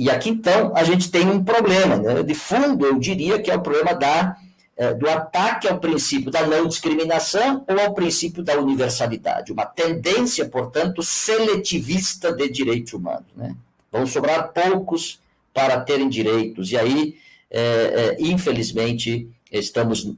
[0.04, 2.22] e aqui, então, a gente tem um problema, né?
[2.22, 4.36] de fundo, eu diria que é o problema da
[4.78, 10.48] é, do ataque ao princípio da não discriminação ou ao princípio da universalidade, uma tendência,
[10.48, 13.26] portanto, seletivista de direitos humanos.
[13.34, 13.56] Né?
[13.90, 15.20] Vão sobrar poucos
[15.52, 17.16] para terem direitos, e aí,
[17.50, 20.12] é, é, infelizmente, estamos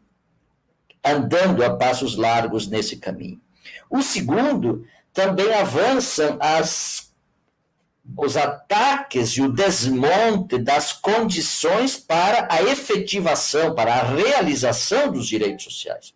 [1.05, 3.41] andando a passos largos nesse caminho.
[3.89, 7.11] O segundo, também avançam as
[8.17, 15.65] os ataques e o desmonte das condições para a efetivação, para a realização dos direitos
[15.65, 16.13] sociais.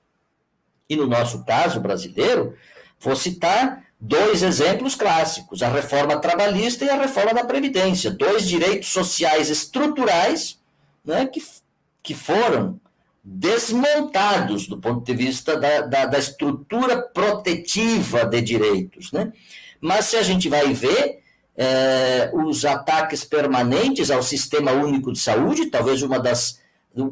[0.88, 2.56] E no nosso caso brasileiro,
[2.98, 8.88] vou citar dois exemplos clássicos: a reforma trabalhista e a reforma da Previdência, dois direitos
[8.88, 10.58] sociais estruturais
[11.04, 11.42] né, que,
[12.02, 12.80] que foram
[13.22, 19.12] desmontados do ponto de vista da, da, da estrutura protetiva de direitos.
[19.12, 19.32] Né?
[19.80, 21.22] Mas se a gente vai ver,
[21.56, 26.60] é, os ataques permanentes ao Sistema Único de Saúde, talvez uma das,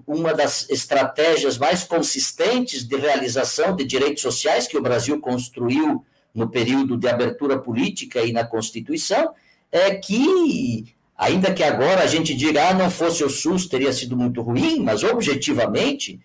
[0.07, 6.49] uma das estratégias mais consistentes de realização de direitos sociais que o Brasil construiu no
[6.49, 9.33] período de abertura política e na Constituição,
[9.71, 14.17] é que, ainda que agora a gente diga, ah, não fosse o SUS, teria sido
[14.17, 16.21] muito ruim, mas objetivamente,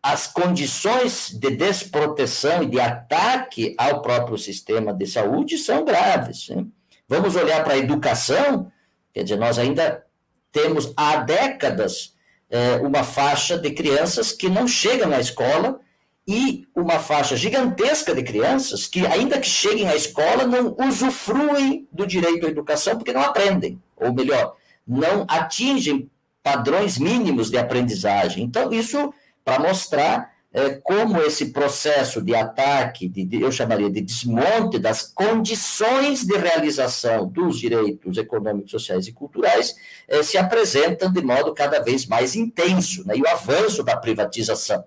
[0.00, 6.48] as condições de desproteção e de ataque ao próprio sistema de saúde são graves.
[6.50, 6.64] Né?
[7.08, 8.70] Vamos olhar para a educação,
[9.12, 10.04] quer dizer, nós ainda
[10.52, 12.14] temos há décadas
[12.48, 15.80] é, uma faixa de crianças que não chegam à escola
[16.28, 22.06] e uma faixa gigantesca de crianças que, ainda que cheguem à escola, não usufruem do
[22.06, 24.54] direito à educação porque não aprendem, ou melhor,
[24.86, 26.10] não atingem
[26.42, 28.44] padrões mínimos de aprendizagem.
[28.44, 29.12] Então, isso
[29.42, 35.02] para mostrar é, como esse processo de ataque, de, de, eu chamaria de desmonte das
[35.02, 39.74] condições de realização dos direitos econômicos, sociais e culturais
[40.06, 44.84] é, se apresentam de modo cada vez mais intenso, né, e o avanço da privatização.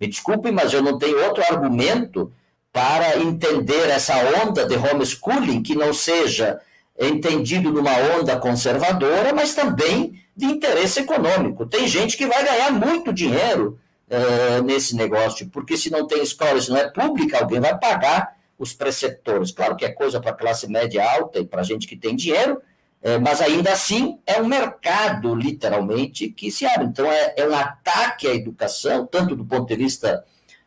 [0.00, 2.32] Me desculpem, mas eu não tenho outro argumento
[2.72, 6.60] para entender essa onda de homeschooling que não seja
[6.98, 11.66] entendido numa onda conservadora, mas também de interesse econômico.
[11.66, 13.78] Tem gente que vai ganhar muito dinheiro
[14.10, 18.36] uh, nesse negócio, porque se não tem escola, se não é pública, alguém vai pagar
[18.58, 19.50] os preceptores.
[19.50, 22.60] Claro que é coisa para classe média alta e para gente que tem dinheiro,
[23.02, 26.86] é, mas ainda assim é um mercado, literalmente, que se abre.
[26.86, 30.24] Então é, é um ataque à educação, tanto do ponto de vista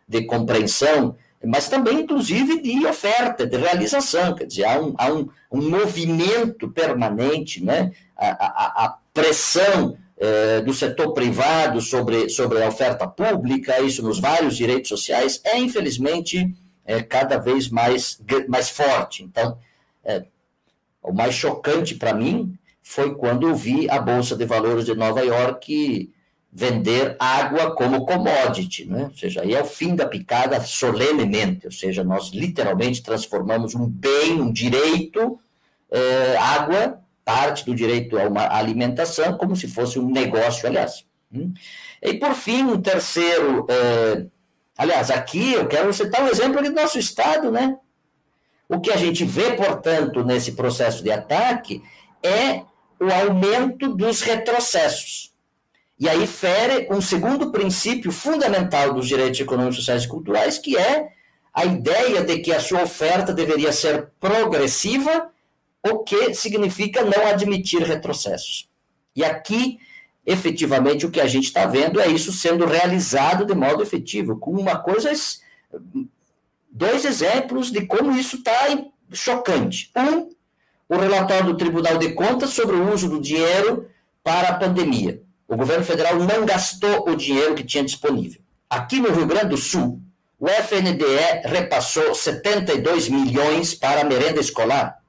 [0.07, 4.35] de compreensão mas também, inclusive, de oferta, de realização.
[4.35, 7.93] Quer dizer, há um, há um, um movimento permanente, né?
[8.17, 14.19] a, a, a pressão eh, do setor privado sobre, sobre a oferta pública, isso nos
[14.19, 16.53] vários direitos sociais, é, infelizmente,
[16.85, 19.23] é, cada vez mais, mais forte.
[19.23, 19.57] Então,
[20.03, 20.25] é,
[21.09, 25.21] o mais chocante para mim foi quando eu vi a Bolsa de Valores de Nova
[25.21, 26.11] York
[26.51, 29.05] vender água como commodity, né?
[29.05, 33.87] ou seja, aí é o fim da picada solenemente, ou seja, nós literalmente transformamos um
[33.87, 35.39] bem, um direito,
[35.91, 41.05] é, água, parte do direito a uma alimentação, como se fosse um negócio, aliás.
[41.31, 41.53] Hum?
[42.01, 44.25] E por fim, um terceiro, é,
[44.77, 47.77] aliás, aqui eu quero citar um exemplo aqui do nosso estado, né?
[48.69, 51.81] O que a gente vê, portanto, nesse processo de ataque
[52.21, 52.61] é
[52.99, 55.33] o aumento dos retrocessos.
[55.99, 61.09] E aí fere um segundo princípio fundamental dos direitos econômicos, sociais e culturais, que é
[61.53, 65.29] a ideia de que a sua oferta deveria ser progressiva,
[65.83, 68.69] o que significa não admitir retrocessos.
[69.15, 69.79] E aqui,
[70.25, 74.51] efetivamente, o que a gente está vendo é isso sendo realizado de modo efetivo, com
[74.51, 75.11] uma coisa.
[76.79, 78.53] Dois exemplos de como isso está
[79.11, 79.91] chocante.
[79.95, 80.29] Um,
[80.87, 83.89] o relatório do Tribunal de Contas sobre o uso do dinheiro
[84.23, 88.39] para a pandemia o governo federal não gastou o dinheiro que tinha disponível.
[88.69, 89.99] Aqui no Rio Grande do Sul,
[90.39, 95.01] o FNDE repassou 72 milhões para a merenda escolar,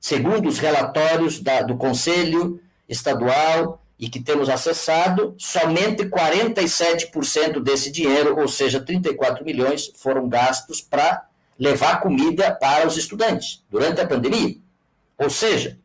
[0.00, 2.58] segundo os relatórios da, do Conselho
[2.88, 10.80] Estadual e que temos acessado, somente 47% desse dinheiro, ou seja, 34 milhões, foram gastos
[10.80, 11.26] para
[11.58, 14.56] levar comida para os estudantes durante a pandemia.
[15.18, 15.76] Ou seja,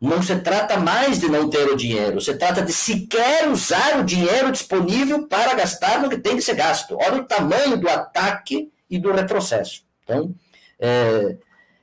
[0.00, 4.04] não se trata mais de não ter o dinheiro, se trata de sequer usar o
[4.04, 6.96] dinheiro disponível para gastar no que tem que ser gasto.
[7.00, 9.82] Olha o tamanho do ataque e do retrocesso.
[10.04, 10.32] Então,
[10.78, 11.36] é...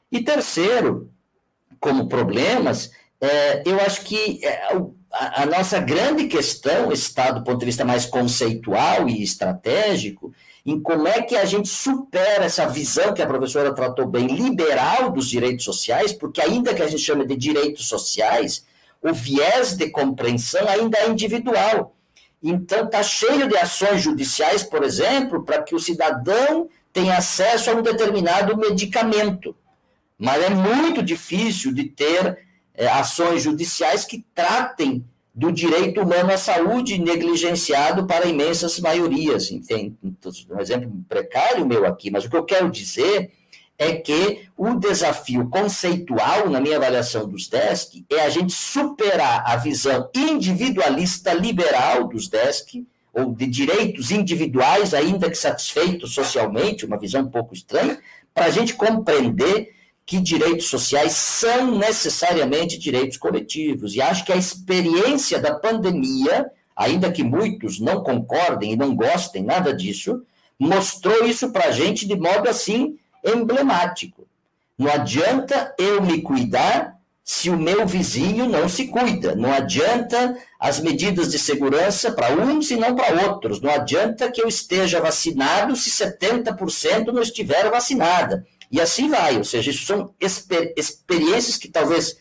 [0.09, 1.11] e terceiro,
[1.81, 4.69] como problemas, é, eu acho que é,
[5.15, 10.33] a, nossa grande questão está do ponto de vista mais conceitual e estratégico,
[10.65, 15.11] em como é que a gente supera essa visão que a professora tratou bem, liberal
[15.11, 18.65] dos direitos sociais, porque ainda que a gente chame de direitos sociais,
[19.01, 21.95] o viés de compreensão ainda é individual.
[22.43, 27.73] Então, está cheio de ações judiciais, por exemplo, para que o cidadão tenha acesso a
[27.75, 29.55] um determinado medicamento.
[30.17, 32.44] Mas é muito difícil de ter
[32.75, 39.51] é, ações judiciais que tratem do direito humano à saúde negligenciado para imensas maiorias.
[39.51, 39.95] Entende?
[40.49, 43.31] Um exemplo precário meu aqui, mas o que eu quero dizer
[43.77, 49.57] é que o desafio conceitual, na minha avaliação dos DESC, é a gente superar a
[49.57, 57.21] visão individualista liberal dos DESC, ou de direitos individuais, ainda que satisfeitos socialmente, uma visão
[57.21, 57.99] um pouco estranha,
[58.33, 59.74] para a gente compreender
[60.05, 63.95] que direitos sociais são necessariamente direitos coletivos.
[63.95, 69.43] E acho que a experiência da pandemia, ainda que muitos não concordem e não gostem
[69.43, 70.21] nada disso,
[70.59, 74.27] mostrou isso para a gente de modo assim emblemático.
[74.77, 79.33] Não adianta eu me cuidar se o meu vizinho não se cuida.
[79.33, 83.59] Não adianta as medidas de segurança para uns e não para outros.
[83.59, 88.45] Não adianta que eu esteja vacinado se 70% não estiver vacinada.
[88.71, 92.17] E assim vai, ou seja, isso são exper experiências que talvez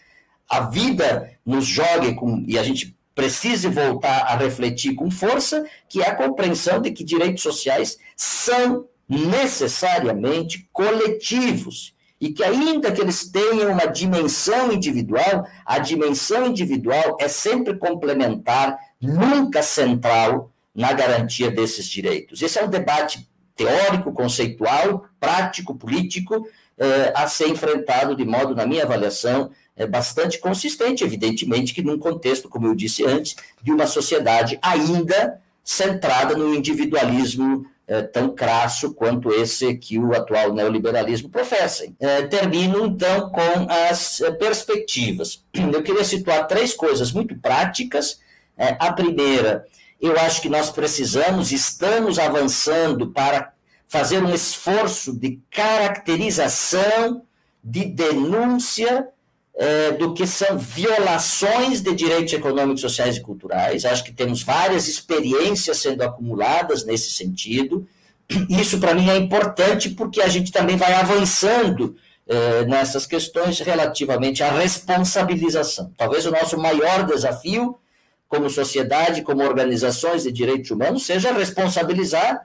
[0.49, 6.03] a vida nos jogue com, e a gente precise voltar a refletir com força, que
[6.03, 13.31] é a compreensão de que direitos sociais são necessariamente coletivos e que ainda que eles
[13.31, 21.87] tenham uma dimensão individual, a dimensão individual é sempre complementar, nunca central na garantia desses
[21.87, 22.41] direitos.
[22.41, 26.47] Esse é um debate teórico, conceitual, prático, político,
[26.77, 31.99] eh, a ser enfrentado de modo, na minha avaliação, é bastante consistente, evidentemente que num
[31.99, 38.93] contexto, como eu disse antes, de uma sociedade ainda centrada no individualismo eh, tão crasso
[38.93, 41.87] quanto esse que o atual neoliberalismo professa.
[42.01, 45.45] Eh, termino, então, com as perspectivas.
[45.55, 48.23] Eu queria situar três coisas muito práticas.
[48.57, 49.65] a primeira
[50.07, 53.53] eu acho que nós precisamos, estamos avançando para
[53.89, 57.23] fazer um esforço de caracterização,
[57.63, 59.09] de denúncia
[59.57, 63.85] é, do que são violações de direitos econômicos, sociais e culturais.
[63.85, 67.87] Acho que temos várias experiências sendo acumuladas nesse sentido.
[68.51, 71.97] Isso, para mim, é importante porque a gente também vai avançando
[72.27, 75.93] é, nessas questões relativamente à responsabilização.
[75.97, 77.79] Talvez o nosso maior desafio,
[78.35, 82.45] como sociedade, como organizações de direitos humanos, seja responsabilizar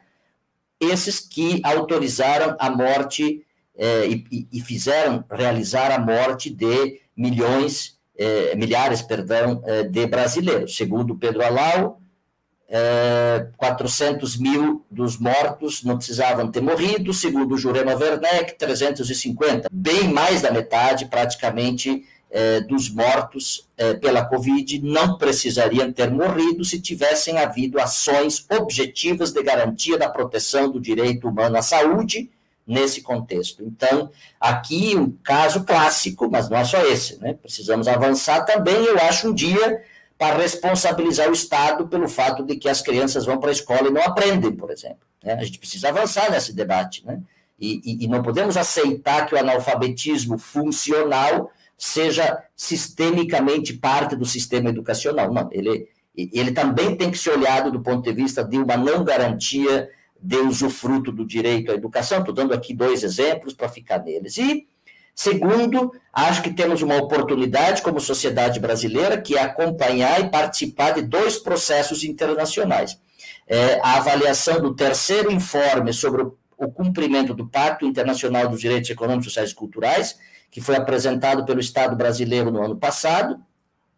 [0.80, 3.44] esses que autorizaram a morte
[3.76, 10.78] é, e, e, fizeram realizar a morte de milhões, é, milhares, perdão, é, de brasileiros.
[10.78, 12.00] Segundo Pedro Alau,
[13.58, 20.52] 400 mil dos mortos não precisavam ter morrido, segundo Jurema Werneck, 350, bem mais da
[20.52, 22.06] metade, praticamente,
[22.68, 23.68] dos mortos
[24.02, 30.70] pela Covid não precisariam ter morrido se tivessem havido ações objetivas de garantia da proteção
[30.70, 32.30] do direito humano à saúde
[32.70, 33.64] nesse contexto.
[33.64, 37.34] Então, aqui um caso clássico, mas não é só esse, né?
[37.34, 39.84] Precisamos avançar também, eu acho, um dia
[40.16, 43.92] para responsabilizar o Estado pelo fato de que as crianças vão para a escola e
[43.92, 45.00] não aprendem, por exemplo.
[45.24, 45.34] Né?
[45.34, 47.20] A gente precisa avançar nesse debate, né?
[47.60, 54.70] E, e, e não podemos aceitar que o analfabetismo funcional seja sistemicamente parte do sistema
[54.70, 55.34] educacional.
[55.34, 59.06] Não, ele, ele também tem que ser olhado do ponto de vista de uma não
[59.06, 59.90] garantia
[60.22, 62.20] de usufruto do direito à educação.
[62.20, 64.38] Estou dando aqui dois exemplos para ficar neles.
[64.38, 64.68] E,
[65.16, 71.04] segundo, acho que temos uma oportunidade como sociedade brasileira que é acompanhar e participar de
[71.04, 73.00] dois processos internacionais.
[73.48, 78.90] É, a avaliação do terceiro informe sobre o, o cumprimento do Pacto Internacional dos Direitos
[78.90, 80.18] Econômicos, Sociais e Culturais,
[80.50, 83.40] que foi apresentado pelo Estado brasileiro no ano passado.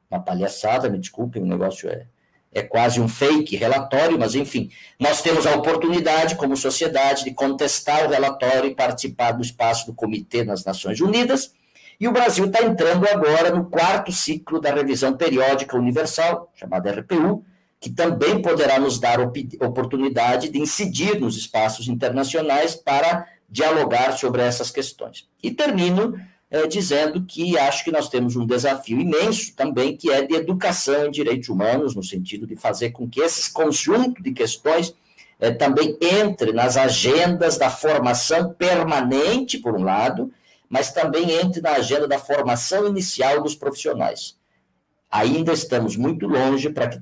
[0.09, 2.07] Uma palhaçada, me desculpem, o negócio é
[2.53, 8.05] é quase um fake relatório, mas enfim, nós temos a oportunidade, como sociedade, de contestar
[8.05, 11.53] o relatório e participar do espaço do Comitê das Nações Unidas.
[11.99, 17.45] E o Brasil está entrando agora no quarto ciclo da revisão periódica universal, chamada RPU,
[17.79, 24.69] que também poderá nos dar oportunidade de incidir nos espaços internacionais para dialogar sobre essas
[24.69, 25.27] questões.
[25.41, 26.19] E termino
[26.51, 31.07] é, dizendo que acho que nós temos um desafio imenso também, que é de educação
[31.07, 34.93] em direitos humanos, no sentido de fazer com que esse conjunto de questões
[35.39, 40.29] é, também entre nas agendas da formação permanente, por um lado,
[40.67, 44.37] mas também entre na agenda da formação inicial dos profissionais.
[45.09, 47.01] Ainda estamos muito longe para que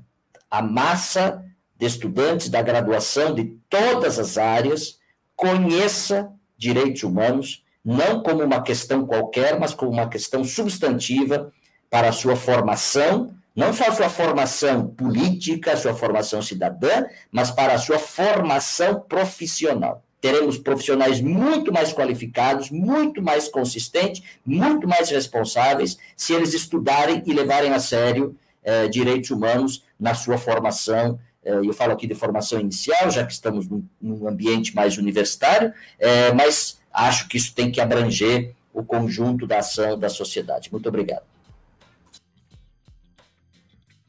[0.49, 1.43] a massa
[1.75, 4.99] de estudantes da graduação de todas as áreas
[5.35, 11.51] conheça direitos humanos não como uma questão qualquer, mas como uma questão substantiva
[11.89, 17.51] para a sua formação, não só a sua formação política, a sua formação cidadã, mas
[17.51, 20.03] para a sua formação profissional.
[20.21, 27.33] Teremos profissionais muito mais qualificados, muito mais consistentes, muito mais responsáveis, se eles estudarem e
[27.33, 32.59] levarem a sério eh, direitos humanos na sua formação eh, eu falo aqui de formação
[32.59, 37.81] inicial, já que estamos num, ambiente mais universitário, é, mas acho que isso tem que
[37.81, 40.69] abranger o conjunto da ação da sociedade.
[40.71, 41.23] Muito obrigado.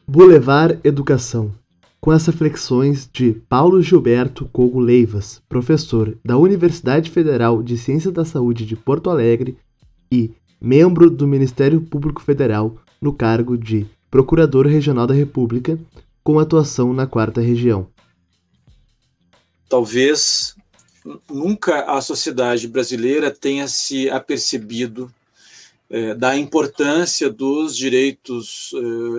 [0.07, 1.53] Boulevard Educação.
[2.01, 8.25] Com as reflexões de Paulo Gilberto Cogo Leivas, professor da Universidade Federal de Ciências da
[8.25, 9.59] Saúde de Porto Alegre
[10.11, 15.79] e membro do Ministério Público Federal no cargo de Procurador Regional da República,
[16.25, 17.87] com atuação na Quarta Região.
[19.69, 20.57] Talvez
[21.29, 25.13] nunca a sociedade brasileira tenha se apercebido
[25.89, 28.71] é, da importância dos direitos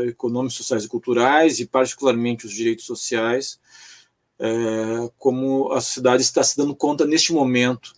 [0.04, 3.60] é, econômicos, sociais e culturais, e particularmente os direitos sociais,
[4.40, 7.94] é, como a sociedade está se dando conta neste momento,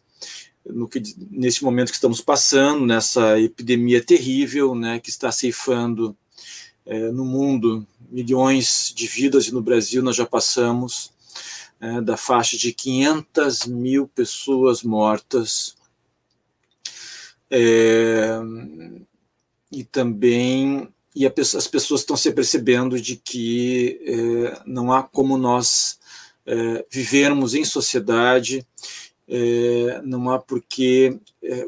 [0.66, 6.18] no que, neste momento que estamos passando, nessa epidemia terrível, né, que está ceifando
[7.14, 11.13] no mundo milhões de vidas, e no Brasil nós já passamos
[11.84, 15.76] é, da faixa de 500 mil pessoas mortas.
[17.52, 18.40] É,
[19.70, 26.00] e também e as pessoas estão se percebendo de que é, não há como nós
[26.46, 28.66] é, vivermos em sociedade,
[29.28, 31.66] é, não há por que é,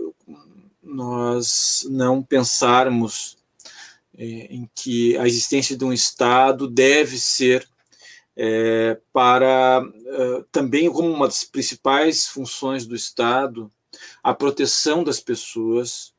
[0.82, 3.38] nós não pensarmos
[4.18, 7.68] é, em que a existência de um Estado deve ser
[8.36, 13.72] é, para uh, também como uma das principais funções do Estado
[14.22, 16.14] a proteção das pessoas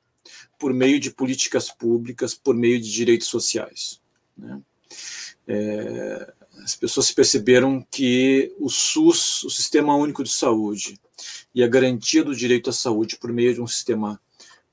[0.58, 4.00] por meio de políticas públicas, por meio de direitos sociais.
[4.36, 4.60] Né?
[5.46, 10.98] É, as pessoas perceberam que o SUS, o Sistema Único de Saúde,
[11.54, 14.20] e a garantia do direito à saúde por meio de um sistema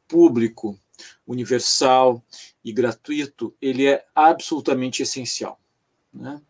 [0.07, 0.77] público
[1.25, 2.23] universal
[2.63, 5.59] e gratuito, ele é absolutamente essencial.
[6.13, 6.41] Né?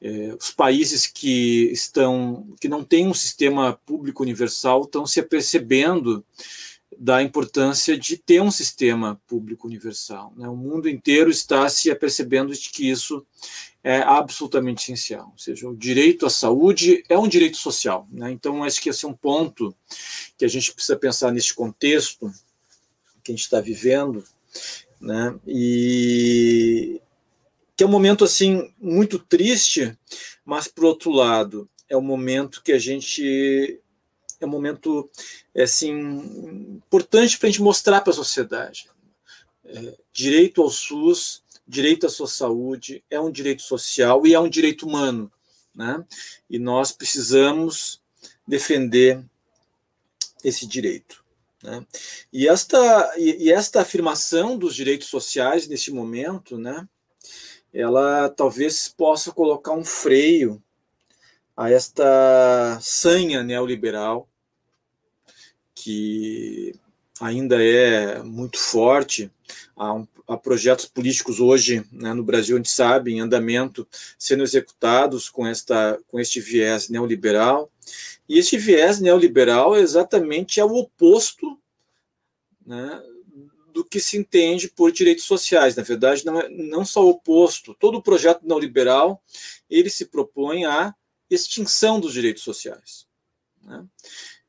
[0.00, 6.24] É, os países que estão que não têm um sistema público universal estão se apercebendo
[6.98, 10.32] da importância de ter um sistema público universal.
[10.36, 10.46] Né?
[10.48, 13.24] O mundo inteiro está se apercebendo de que isso
[13.82, 15.30] é absolutamente essencial.
[15.32, 18.06] Ou seja, o direito à saúde é um direito social.
[18.12, 18.30] Né?
[18.30, 19.74] Então, acho que esse é um ponto
[20.36, 22.30] que a gente precisa pensar neste contexto
[23.22, 24.24] que a gente está vivendo,
[25.00, 25.34] né?
[25.46, 27.00] E
[27.80, 29.98] que é um momento assim muito triste,
[30.44, 33.80] mas por outro lado é um momento que a gente
[34.38, 35.08] é um momento
[35.56, 38.90] assim importante para a gente mostrar para a sociedade
[39.64, 44.50] é, direito ao SUS, direito à sua saúde é um direito social e é um
[44.50, 45.32] direito humano,
[45.74, 46.04] né?
[46.50, 48.02] E nós precisamos
[48.46, 49.24] defender
[50.44, 51.24] esse direito.
[51.62, 51.86] Né?
[52.30, 56.86] E, esta, e, e, esta afirmação dos direitos sociais neste momento, né,
[57.72, 60.62] ela talvez possa colocar um freio
[61.56, 64.28] a esta sanha neoliberal
[65.74, 66.74] que
[67.20, 69.30] ainda é muito forte.
[69.76, 73.86] Há, um, há projetos políticos hoje né, no Brasil, a gente sabe, em andamento,
[74.18, 77.70] sendo executados com, esta, com este viés neoliberal.
[78.28, 81.58] E esse viés neoliberal é exatamente é o oposto
[82.64, 83.02] né,
[83.72, 85.76] do que se entende por direitos sociais.
[85.76, 87.74] Na verdade, não, é, não só oposto.
[87.74, 89.22] Todo o projeto neoliberal
[89.68, 90.94] ele se propõe à
[91.28, 93.06] extinção dos direitos sociais.
[93.62, 93.84] Né?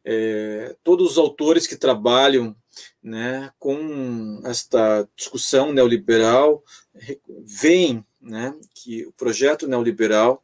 [0.03, 2.55] É, todos os autores que trabalham
[3.03, 6.63] né, com esta discussão neoliberal
[7.45, 10.43] veem né, que o projeto neoliberal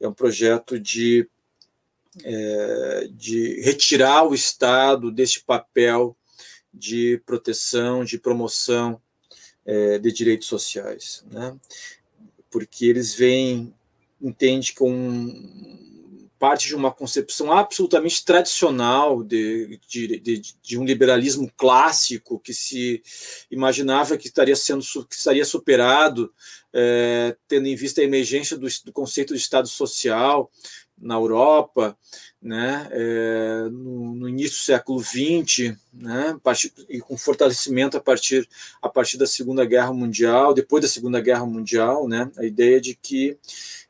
[0.00, 1.28] é um projeto de
[2.22, 6.14] é, de retirar o Estado deste papel
[6.72, 9.00] de proteção, de promoção
[9.64, 11.56] é, de direitos sociais, né?
[12.50, 13.74] porque eles vêm,
[14.20, 15.72] entende com
[16.42, 23.00] parte de uma concepção absolutamente tradicional de, de, de, de, um liberalismo clássico que se
[23.48, 26.34] imaginava que estaria sendo que estaria superado,
[26.72, 30.50] é, tendo em vista a emergência do, do conceito de Estado social
[31.02, 31.98] na Europa,
[32.40, 38.48] né, é, no, no, início do século XX, né, partir, e com fortalecimento a partir,
[38.80, 42.94] a partir da Segunda Guerra Mundial, depois da Segunda Guerra Mundial, né, a ideia de
[42.94, 43.36] que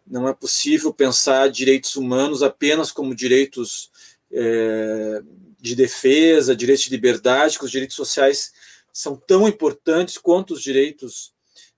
[0.07, 3.91] não é possível pensar direitos humanos apenas como direitos
[4.33, 5.23] é,
[5.61, 8.53] de defesa, direitos de liberdade, que os direitos sociais
[8.93, 11.33] são tão importantes quanto os direitos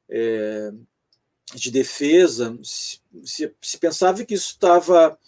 [0.09, 0.73] é,
[1.55, 2.57] de defesa.
[2.63, 3.01] Se,
[3.61, 5.19] se, pensava que isso estava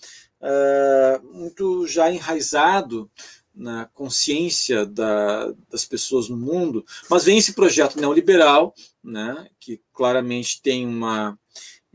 [0.41, 3.11] uh, muito já enraizado
[3.55, 10.61] na consciência da, das pessoas no mundo, mas vem esse projeto neoliberal, né, que claramente
[10.61, 11.39] tem uma,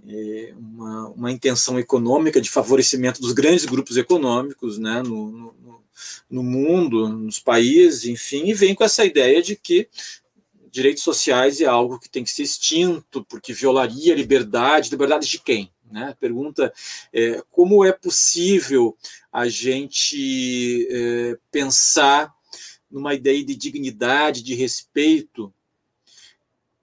[0.08, 5.84] é, uma, uma, intenção econômica de favorecimento dos grandes grupos econômicos né, no, no,
[6.30, 9.88] no mundo, nos países, enfim, e vem com essa ideia de que
[10.72, 14.90] direitos sociais é algo que tem que ser extinto, porque violaria a liberdade.
[14.90, 15.72] Liberdade de quem?
[15.92, 16.16] Né?
[16.20, 16.74] Pergunta
[17.12, 18.98] é, como é possível
[19.32, 22.34] a gente é, pensar
[22.90, 25.54] numa ideia de dignidade, de respeito,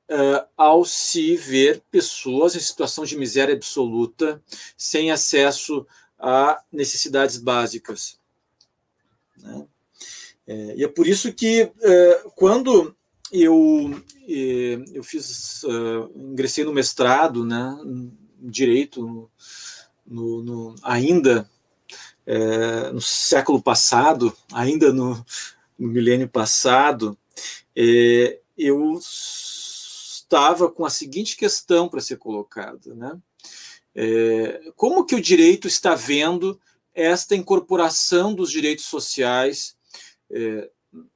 [0.09, 4.43] é, ao se ver pessoas em situação de miséria absoluta,
[4.77, 5.87] sem acesso
[6.19, 8.19] a necessidades básicas.
[9.37, 9.67] Né?
[10.47, 12.97] É, e é por isso que, é, quando
[13.33, 14.03] eu,
[14.93, 15.63] eu fiz,
[16.15, 17.77] ingressei no mestrado, né,
[18.41, 19.31] direito
[20.07, 21.49] no, no, ainda
[22.27, 25.25] é, no século passado, ainda no,
[25.79, 27.17] no milênio passado,
[27.75, 33.19] é, eu estava com a seguinte questão para ser colocada, né?
[33.95, 36.61] É, como que o direito está vendo
[36.95, 39.77] esta incorporação dos direitos sociais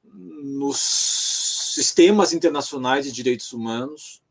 [0.05, 1.42] nos
[1.73, 4.21] sistemas internacionais de direitos humanos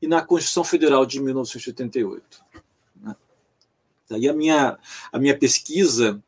[0.00, 2.40] e na Constituição Federal de 1988.
[3.00, 3.16] Né?
[4.08, 4.78] Daí a minha,
[5.12, 6.22] a minha pesquisa,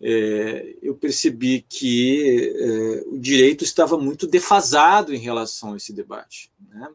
[0.00, 6.50] é, eu percebi que é, o direito estava muito defasado em relação a esse debate.
[6.68, 6.88] Né?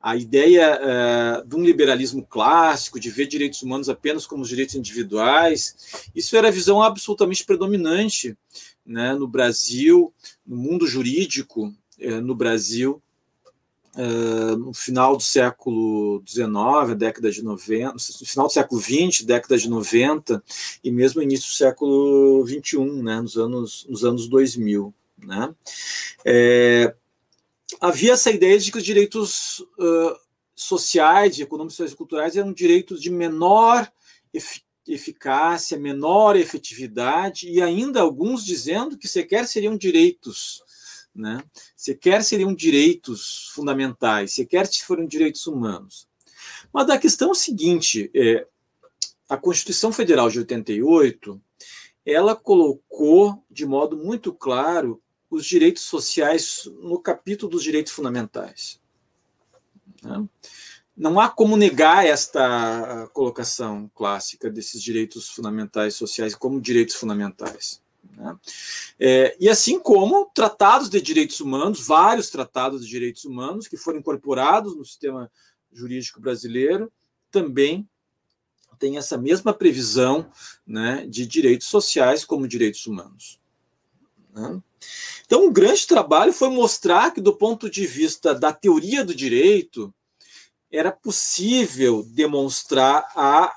[0.00, 4.74] A ideia é, de um liberalismo clássico, de ver direitos humanos apenas como os direitos
[4.74, 8.36] individuais, isso era a visão absolutamente predominante
[8.86, 10.12] né, no Brasil,
[10.46, 11.74] no mundo jurídico
[12.22, 13.02] no Brasil,
[13.96, 19.58] Uh, no final do século XIX, década de 90, no final do século XX, década
[19.58, 20.40] de 90,
[20.84, 24.94] e mesmo início do século XXI, né, nos, anos, nos anos 2000.
[25.18, 25.52] Né?
[26.24, 26.94] É,
[27.80, 30.16] havia essa ideia de que os direitos uh,
[30.54, 33.90] sociais, econômicos, e culturais eram direitos de menor
[34.86, 40.62] eficácia, menor efetividade, e ainda alguns dizendo que sequer seriam direitos,
[41.14, 41.42] né?
[41.76, 46.08] sequer seriam direitos fundamentais, sequer foram direitos humanos.
[46.72, 48.46] Mas a questão é seguinte: é,
[49.28, 51.40] a Constituição Federal de 88
[52.04, 58.80] ela colocou de modo muito claro os direitos sociais no capítulo dos direitos fundamentais.
[60.02, 60.26] Né?
[60.96, 67.82] Não há como negar esta colocação clássica desses direitos fundamentais sociais como direitos fundamentais.
[68.18, 68.36] Né?
[68.98, 74.00] É, e assim como tratados de direitos humanos, vários tratados de direitos humanos que foram
[74.00, 75.30] incorporados no sistema
[75.72, 76.92] jurídico brasileiro,
[77.30, 77.88] também
[78.78, 80.30] tem essa mesma previsão
[80.66, 83.40] né, de direitos sociais como direitos humanos.
[84.32, 84.60] Né?
[85.24, 89.92] Então, um grande trabalho foi mostrar que, do ponto de vista da teoria do direito,
[90.70, 93.54] era possível demonstrar a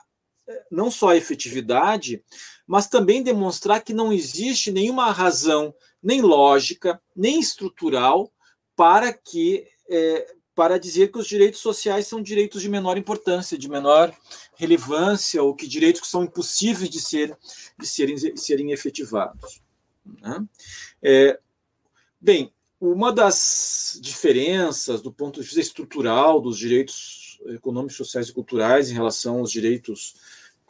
[0.70, 2.24] não só a efetividade,
[2.66, 8.32] mas também demonstrar que não existe nenhuma razão, nem lógica, nem estrutural
[8.76, 13.70] para que é, para dizer que os direitos sociais são direitos de menor importância, de
[13.70, 14.14] menor
[14.56, 17.36] relevância, ou que direitos que são impossíveis de, ser,
[17.80, 19.62] de serem, de serem efetivados.
[20.22, 20.46] Né?
[21.02, 21.40] É,
[22.20, 28.90] bem, uma das diferenças do ponto de vista estrutural dos direitos econômicos, sociais e culturais
[28.90, 30.16] em relação aos direitos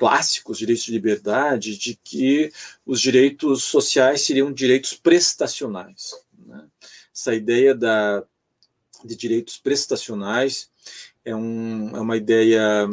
[0.02, 2.52] clássicos, direitos de liberdade, de que
[2.84, 6.16] os direitos sociais seriam direitos prestacionais.
[6.43, 6.66] Né?
[7.16, 8.24] Essa ideia da,
[9.06, 10.72] de direitos prestacionais
[11.24, 12.89] é, um, é uma ideia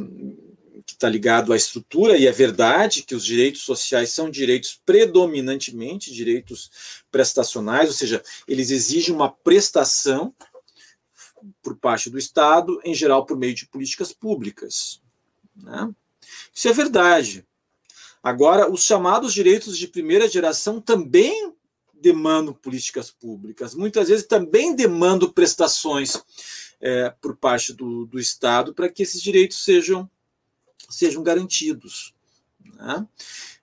[0.85, 6.13] que está ligado à estrutura, e é verdade que os direitos sociais são direitos predominantemente
[6.13, 10.35] direitos prestacionais, ou seja, eles exigem uma prestação
[11.63, 15.01] por parte do Estado, em geral por meio de políticas públicas.
[15.57, 15.91] Né?
[16.59, 17.47] Isso é verdade.
[18.21, 21.55] Agora, os chamados direitos de primeira geração também
[21.95, 26.21] demandam políticas públicas, muitas vezes também demandam prestações
[26.81, 30.11] é, por parte do, do Estado para que esses direitos sejam
[30.89, 32.13] sejam garantidos.
[32.75, 33.07] Né?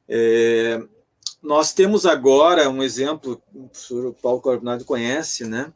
[0.08, 0.82] É,
[1.42, 5.74] nós temos agora um exemplo, o professor Paulo Corbinado conhece, né?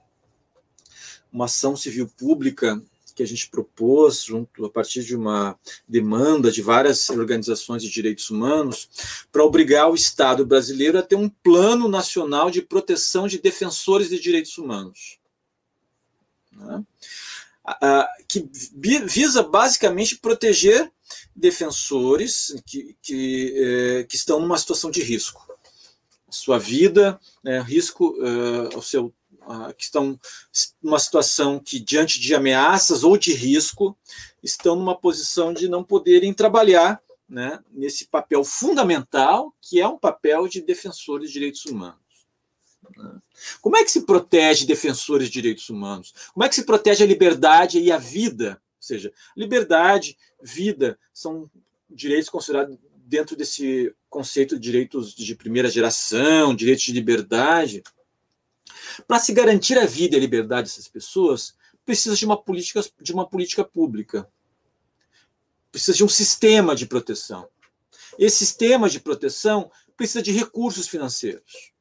[1.33, 2.81] uma ação civil pública
[3.19, 8.29] que a gente propôs junto a partir de uma demanda de várias organizações de direitos
[8.29, 8.89] humanos
[9.29, 14.21] para obrigar o Estado brasileiro a ter um plano nacional de proteção de defensores de
[14.21, 15.19] direitos humanos.
[16.53, 16.83] Né?
[18.27, 18.49] que
[19.05, 20.89] visa basicamente proteger
[21.35, 25.45] defensores que, que, é, que estão numa situação de risco.
[26.31, 29.13] Sua vida, é, risco é, ao seu
[29.77, 30.19] que estão
[30.81, 33.97] numa situação que, diante de ameaças ou de risco,
[34.43, 40.47] estão numa posição de não poderem trabalhar né, nesse papel fundamental, que é um papel
[40.47, 41.99] de defensores de direitos humanos.
[43.61, 46.13] Como é que se protege defensores de direitos humanos?
[46.33, 48.61] Como é que se protege a liberdade e a vida?
[48.77, 51.49] Ou seja, liberdade, vida são
[51.89, 52.77] direitos considerados
[53.09, 57.83] dentro desse conceito de direitos de primeira geração, direitos de liberdade.
[59.07, 63.13] Para se garantir a vida e a liberdade dessas pessoas, precisa de uma política, de
[63.13, 64.29] uma política pública.
[65.71, 67.47] Precisa de um sistema de proteção.
[68.17, 71.71] Esse sistema de proteção precisa de recursos financeiros.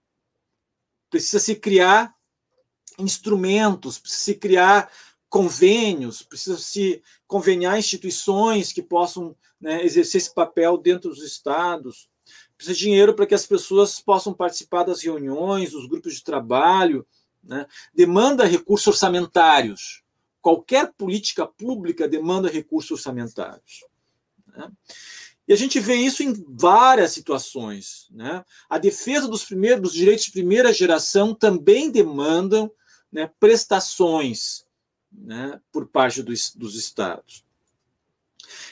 [1.10, 2.14] Precisa se criar
[2.98, 4.92] instrumentos, precisa se criar
[5.28, 12.08] convênios, precisa se conveniar instituições que possam né, exercer esse papel dentro dos estados.
[12.58, 17.06] Precisa de dinheiro para que as pessoas possam participar das reuniões, dos grupos de trabalho.
[17.42, 17.64] Né?
[17.94, 20.02] Demanda recursos orçamentários.
[20.42, 23.84] Qualquer política pública demanda recursos orçamentários.
[24.48, 24.70] Né?
[25.46, 28.08] E a gente vê isso em várias situações.
[28.10, 28.44] Né?
[28.68, 32.70] A defesa dos, primeiros, dos direitos de primeira geração também demandam
[33.10, 34.66] né, prestações
[35.12, 37.44] né, por parte dos, dos estados.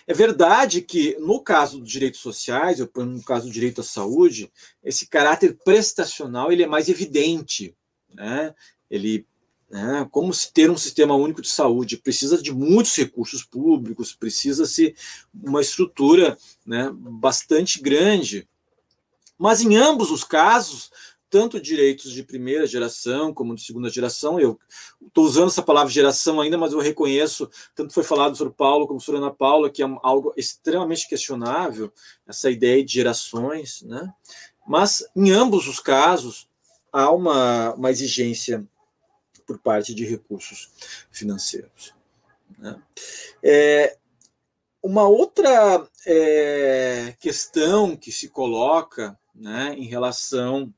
[0.07, 4.51] É verdade que, no caso dos direitos sociais, ou no caso do direito à saúde,
[4.83, 7.77] esse caráter prestacional ele é mais evidente.
[8.13, 8.55] Né?
[8.91, 9.27] Ele,
[9.71, 14.95] né, como se ter um sistema único de saúde, precisa de muitos recursos públicos, precisa-se
[15.35, 18.49] uma estrutura né, bastante grande.
[19.39, 20.91] Mas em ambos os casos,
[21.29, 24.39] tanto direitos de primeira geração como de segunda geração.
[24.39, 24.59] Eu
[25.07, 29.01] estou usando essa palavra geração ainda, mas eu reconheço, tanto foi falado sobre Paulo como
[29.01, 31.93] sobre Ana Paula, que é algo extremamente questionável,
[32.27, 34.13] essa ideia de gerações, né?
[34.67, 36.49] Mas em ambos os casos
[36.93, 38.67] há uma, uma exigência
[39.47, 40.71] por parte de recursos
[41.11, 41.95] financeiros.
[42.59, 42.81] Né?
[43.43, 43.97] É,
[44.83, 50.73] uma outra é, questão que se coloca né, em relação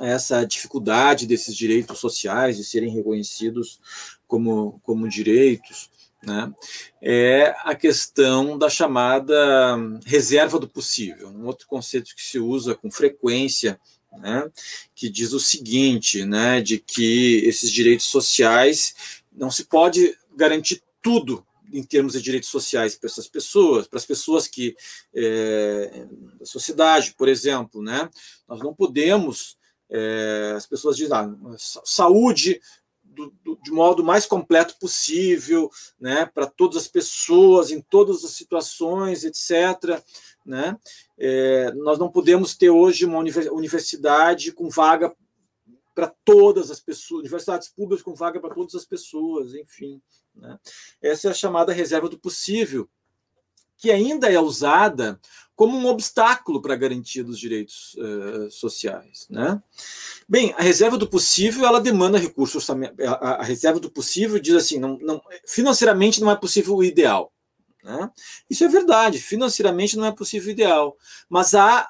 [0.00, 3.80] essa dificuldade desses direitos sociais de serem reconhecidos
[4.26, 5.90] como, como direitos,
[6.22, 6.52] né,
[7.00, 12.90] é a questão da chamada reserva do possível, um outro conceito que se usa com
[12.90, 13.78] frequência,
[14.18, 14.50] né,
[14.94, 21.46] que diz o seguinte, né, de que esses direitos sociais não se pode garantir tudo
[21.72, 24.76] em termos de direitos sociais para essas pessoas, para as pessoas que
[25.14, 26.06] é,
[26.38, 28.08] da sociedade, por exemplo, né?
[28.48, 29.56] Nós não podemos
[29.90, 32.60] é, as pessoas dizem ah, saúde
[33.16, 38.32] do, do, de modo mais completo possível, né, para todas as pessoas, em todas as
[38.32, 40.02] situações, etc.
[40.44, 40.76] Né?
[41.18, 45.14] É, nós não podemos ter hoje uma universidade com vaga
[45.94, 50.00] para todas as pessoas, universidades públicas com vaga para todas as pessoas, enfim.
[50.34, 50.58] Né?
[51.00, 52.86] Essa é a chamada reserva do possível,
[53.76, 55.20] que ainda é usada
[55.54, 59.26] como um obstáculo para a garantia dos direitos uh, sociais.
[59.30, 59.60] Né?
[60.28, 62.68] Bem, a reserva do possível ela demanda recursos.
[62.68, 62.74] A,
[63.40, 67.32] a reserva do possível diz assim, não, não, financeiramente não é possível o ideal.
[67.82, 68.10] Né?
[68.50, 70.96] Isso é verdade, financeiramente não é possível o ideal,
[71.28, 71.88] mas há,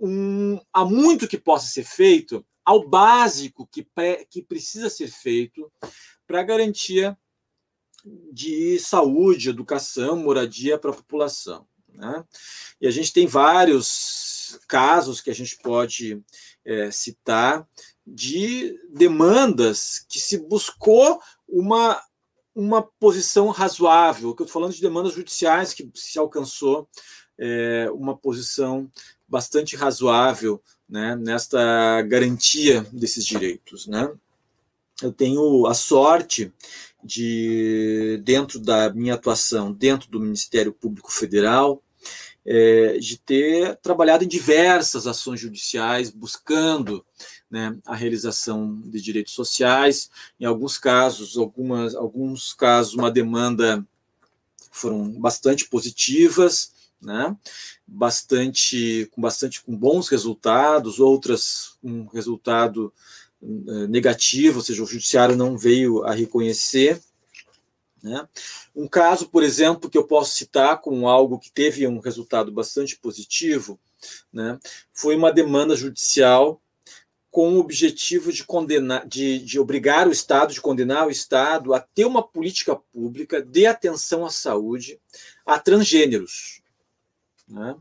[0.00, 5.70] um, há muito que possa ser feito ao básico que, pré, que precisa ser feito
[6.26, 7.16] para a garantia
[8.32, 11.66] de saúde, educação, moradia para a população.
[11.92, 12.24] Né?
[12.80, 16.22] E a gente tem vários casos que a gente pode
[16.64, 17.66] é, citar
[18.06, 22.00] de demandas que se buscou uma,
[22.54, 26.88] uma posição razoável, eu estou falando de demandas judiciais que se alcançou
[27.38, 28.90] é, uma posição
[29.28, 33.86] bastante razoável né, nesta garantia desses direitos.
[33.86, 34.08] Né?
[35.02, 36.52] Eu tenho a sorte
[37.04, 41.82] de, dentro da minha atuação dentro do Ministério Público Federal,
[42.44, 47.04] é, de ter trabalhado em diversas ações judiciais buscando
[47.50, 50.10] né, a realização de direitos sociais.
[50.38, 53.84] Em alguns casos, algumas, alguns casos, uma demanda
[54.70, 56.72] foram bastante positivas,
[57.02, 57.36] né,
[57.86, 62.92] bastante com bastante com bons resultados, outras um resultado
[63.42, 67.00] eh, negativo, ou seja, o judiciário não veio a reconhecer.
[68.02, 68.26] Né?
[68.74, 72.96] Um caso, por exemplo, que eu posso citar como algo que teve um resultado bastante
[72.98, 73.78] positivo,
[74.32, 74.58] né,
[74.92, 76.60] foi uma demanda judicial
[77.30, 81.80] com o objetivo de condenar, de, de, obrigar o Estado, de condenar o Estado a
[81.80, 84.98] ter uma política pública de atenção à saúde
[85.44, 86.62] a transgêneros.
[87.46, 87.76] Né?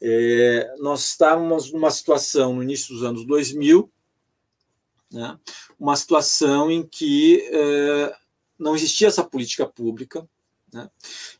[0.00, 3.90] É, nós estávamos numa situação no início dos anos 2000
[5.12, 5.38] né?
[5.78, 8.14] uma situação em que eh,
[8.58, 10.26] não existia essa política pública,
[10.72, 10.88] né?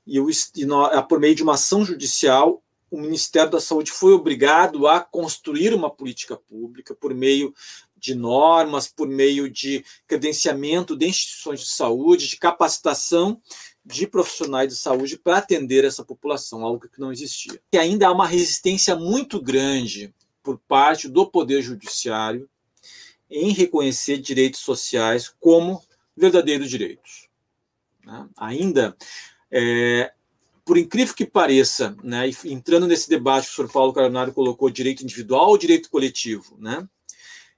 [0.07, 4.13] e, o, e no, por meio de uma ação judicial, o Ministério da Saúde foi
[4.13, 7.55] obrigado a construir uma política pública por meio
[7.97, 13.41] de normas, por meio de credenciamento de instituições de saúde, de capacitação
[13.85, 17.61] de profissionais de saúde para atender essa população, algo que não existia.
[17.73, 20.13] E ainda há uma resistência muito grande
[20.43, 22.49] por parte do Poder Judiciário
[23.33, 25.83] em reconhecer direitos sociais como
[26.17, 27.29] verdadeiros direitos.
[28.05, 28.29] Né?
[28.37, 28.97] Ainda,
[29.51, 30.13] é,
[30.65, 35.03] por incrível que pareça, né, entrando nesse debate que o senhor Paulo Caronaro colocou, direito
[35.03, 36.87] individual ou direito coletivo, né,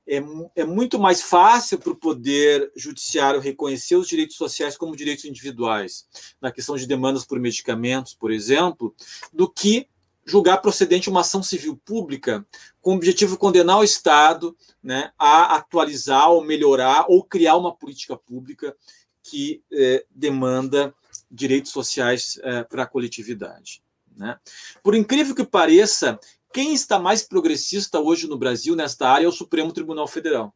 [0.06, 0.22] é,
[0.54, 6.06] é muito mais fácil para o Poder Judiciário reconhecer os direitos sociais como direitos individuais,
[6.40, 8.94] na questão de demandas por medicamentos, por exemplo,
[9.32, 9.88] do que
[10.26, 12.46] julgar procedente uma ação civil pública
[12.80, 17.74] com o objetivo de condenar o Estado né, a atualizar ou melhorar ou criar uma
[17.74, 18.76] política pública
[19.22, 20.94] que eh, demanda
[21.30, 23.82] direitos sociais eh, para a coletividade.
[24.16, 24.38] Né?
[24.82, 26.18] Por incrível que pareça,
[26.52, 30.54] quem está mais progressista hoje no Brasil nesta área é o Supremo Tribunal Federal.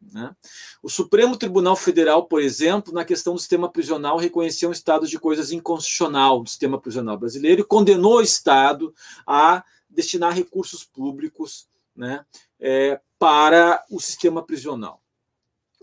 [0.00, 0.34] Né?
[0.82, 5.18] O Supremo Tribunal Federal, por exemplo, na questão do sistema prisional, reconheceu um estado de
[5.18, 8.94] coisas inconstitucional do sistema prisional brasileiro e condenou o Estado
[9.26, 12.24] a destinar recursos públicos né,
[12.58, 15.02] é, para o sistema prisional.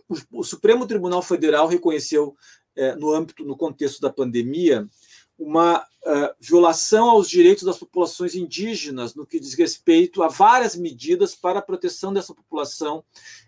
[0.09, 2.35] O, o, Supremo Tribunal Federal reconheceu,
[2.75, 4.87] é, no âmbito, no contexto da pandemia,
[5.37, 11.35] uma uh, violação aos direitos das populações indígenas no que diz respeito a várias medidas
[11.35, 13.03] para a proteção dessa população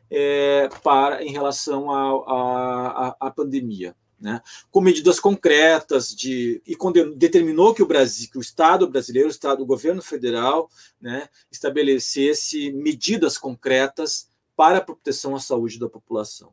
[0.10, 3.96] é, para em relação à pandemia.
[4.22, 6.76] Né, com medidas concretas de e
[7.16, 10.70] determinou que o Brasil, que o Estado brasileiro, o Estado, o governo federal,
[11.00, 14.28] né, estabelecesse medidas concretas
[14.58, 16.52] para a proteção à saúde da população.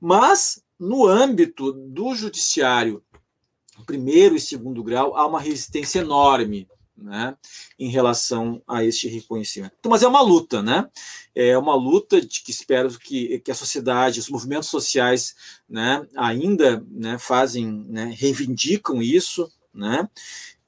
[0.00, 3.00] Mas, no âmbito do judiciário,
[3.84, 7.36] primeiro e segundo grau, há uma resistência enorme né,
[7.78, 9.74] em relação a este reconhecimento.
[9.78, 10.88] Então, mas é uma luta, né?
[11.34, 15.34] É uma luta de que espero que, que a sociedade, os movimentos sociais,
[15.68, 20.08] né, ainda né, fazem, né, reivindicam isso, né?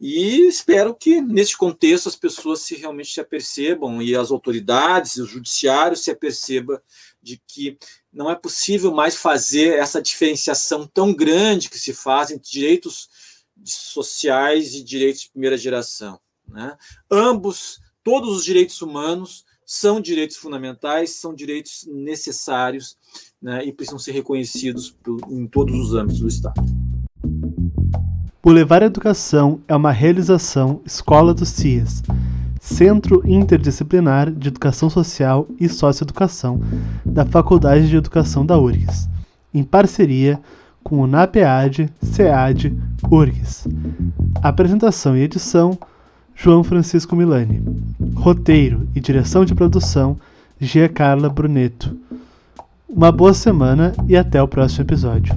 [0.01, 5.27] E espero que, nesse contexto, as pessoas se realmente se apercebam e as autoridades, o
[5.27, 6.81] judiciário se aperceba
[7.21, 7.77] de que
[8.19, 13.09] não é possível mais fazer essa diferenciação tão grande que se faz entre direitos
[13.64, 16.19] sociais e direitos de primeira geração.
[16.49, 16.77] Né?
[17.09, 22.97] Ambos, todos os direitos humanos são direitos fundamentais, são direitos necessários
[23.41, 24.97] né, e precisam ser reconhecidos
[25.31, 26.61] em todos os âmbitos do Estado.
[28.43, 32.03] O Levar Educação é uma realização Escola dos CIES,
[32.69, 36.61] Centro Interdisciplinar de Educação Social e Socioeducação
[37.05, 39.09] da Faculdade de Educação da URGS,
[39.55, 40.39] em parceria
[40.85, 42.79] com o NAPEAD, SEAD,
[43.11, 43.66] URGS.
[44.43, 45.79] Apresentação e edição
[46.37, 47.62] João Francisco Milani.
[48.14, 50.19] Roteiro e direção de produção
[50.61, 51.97] Gia Carla Bruneto.
[52.87, 55.35] Uma boa semana e até o próximo episódio.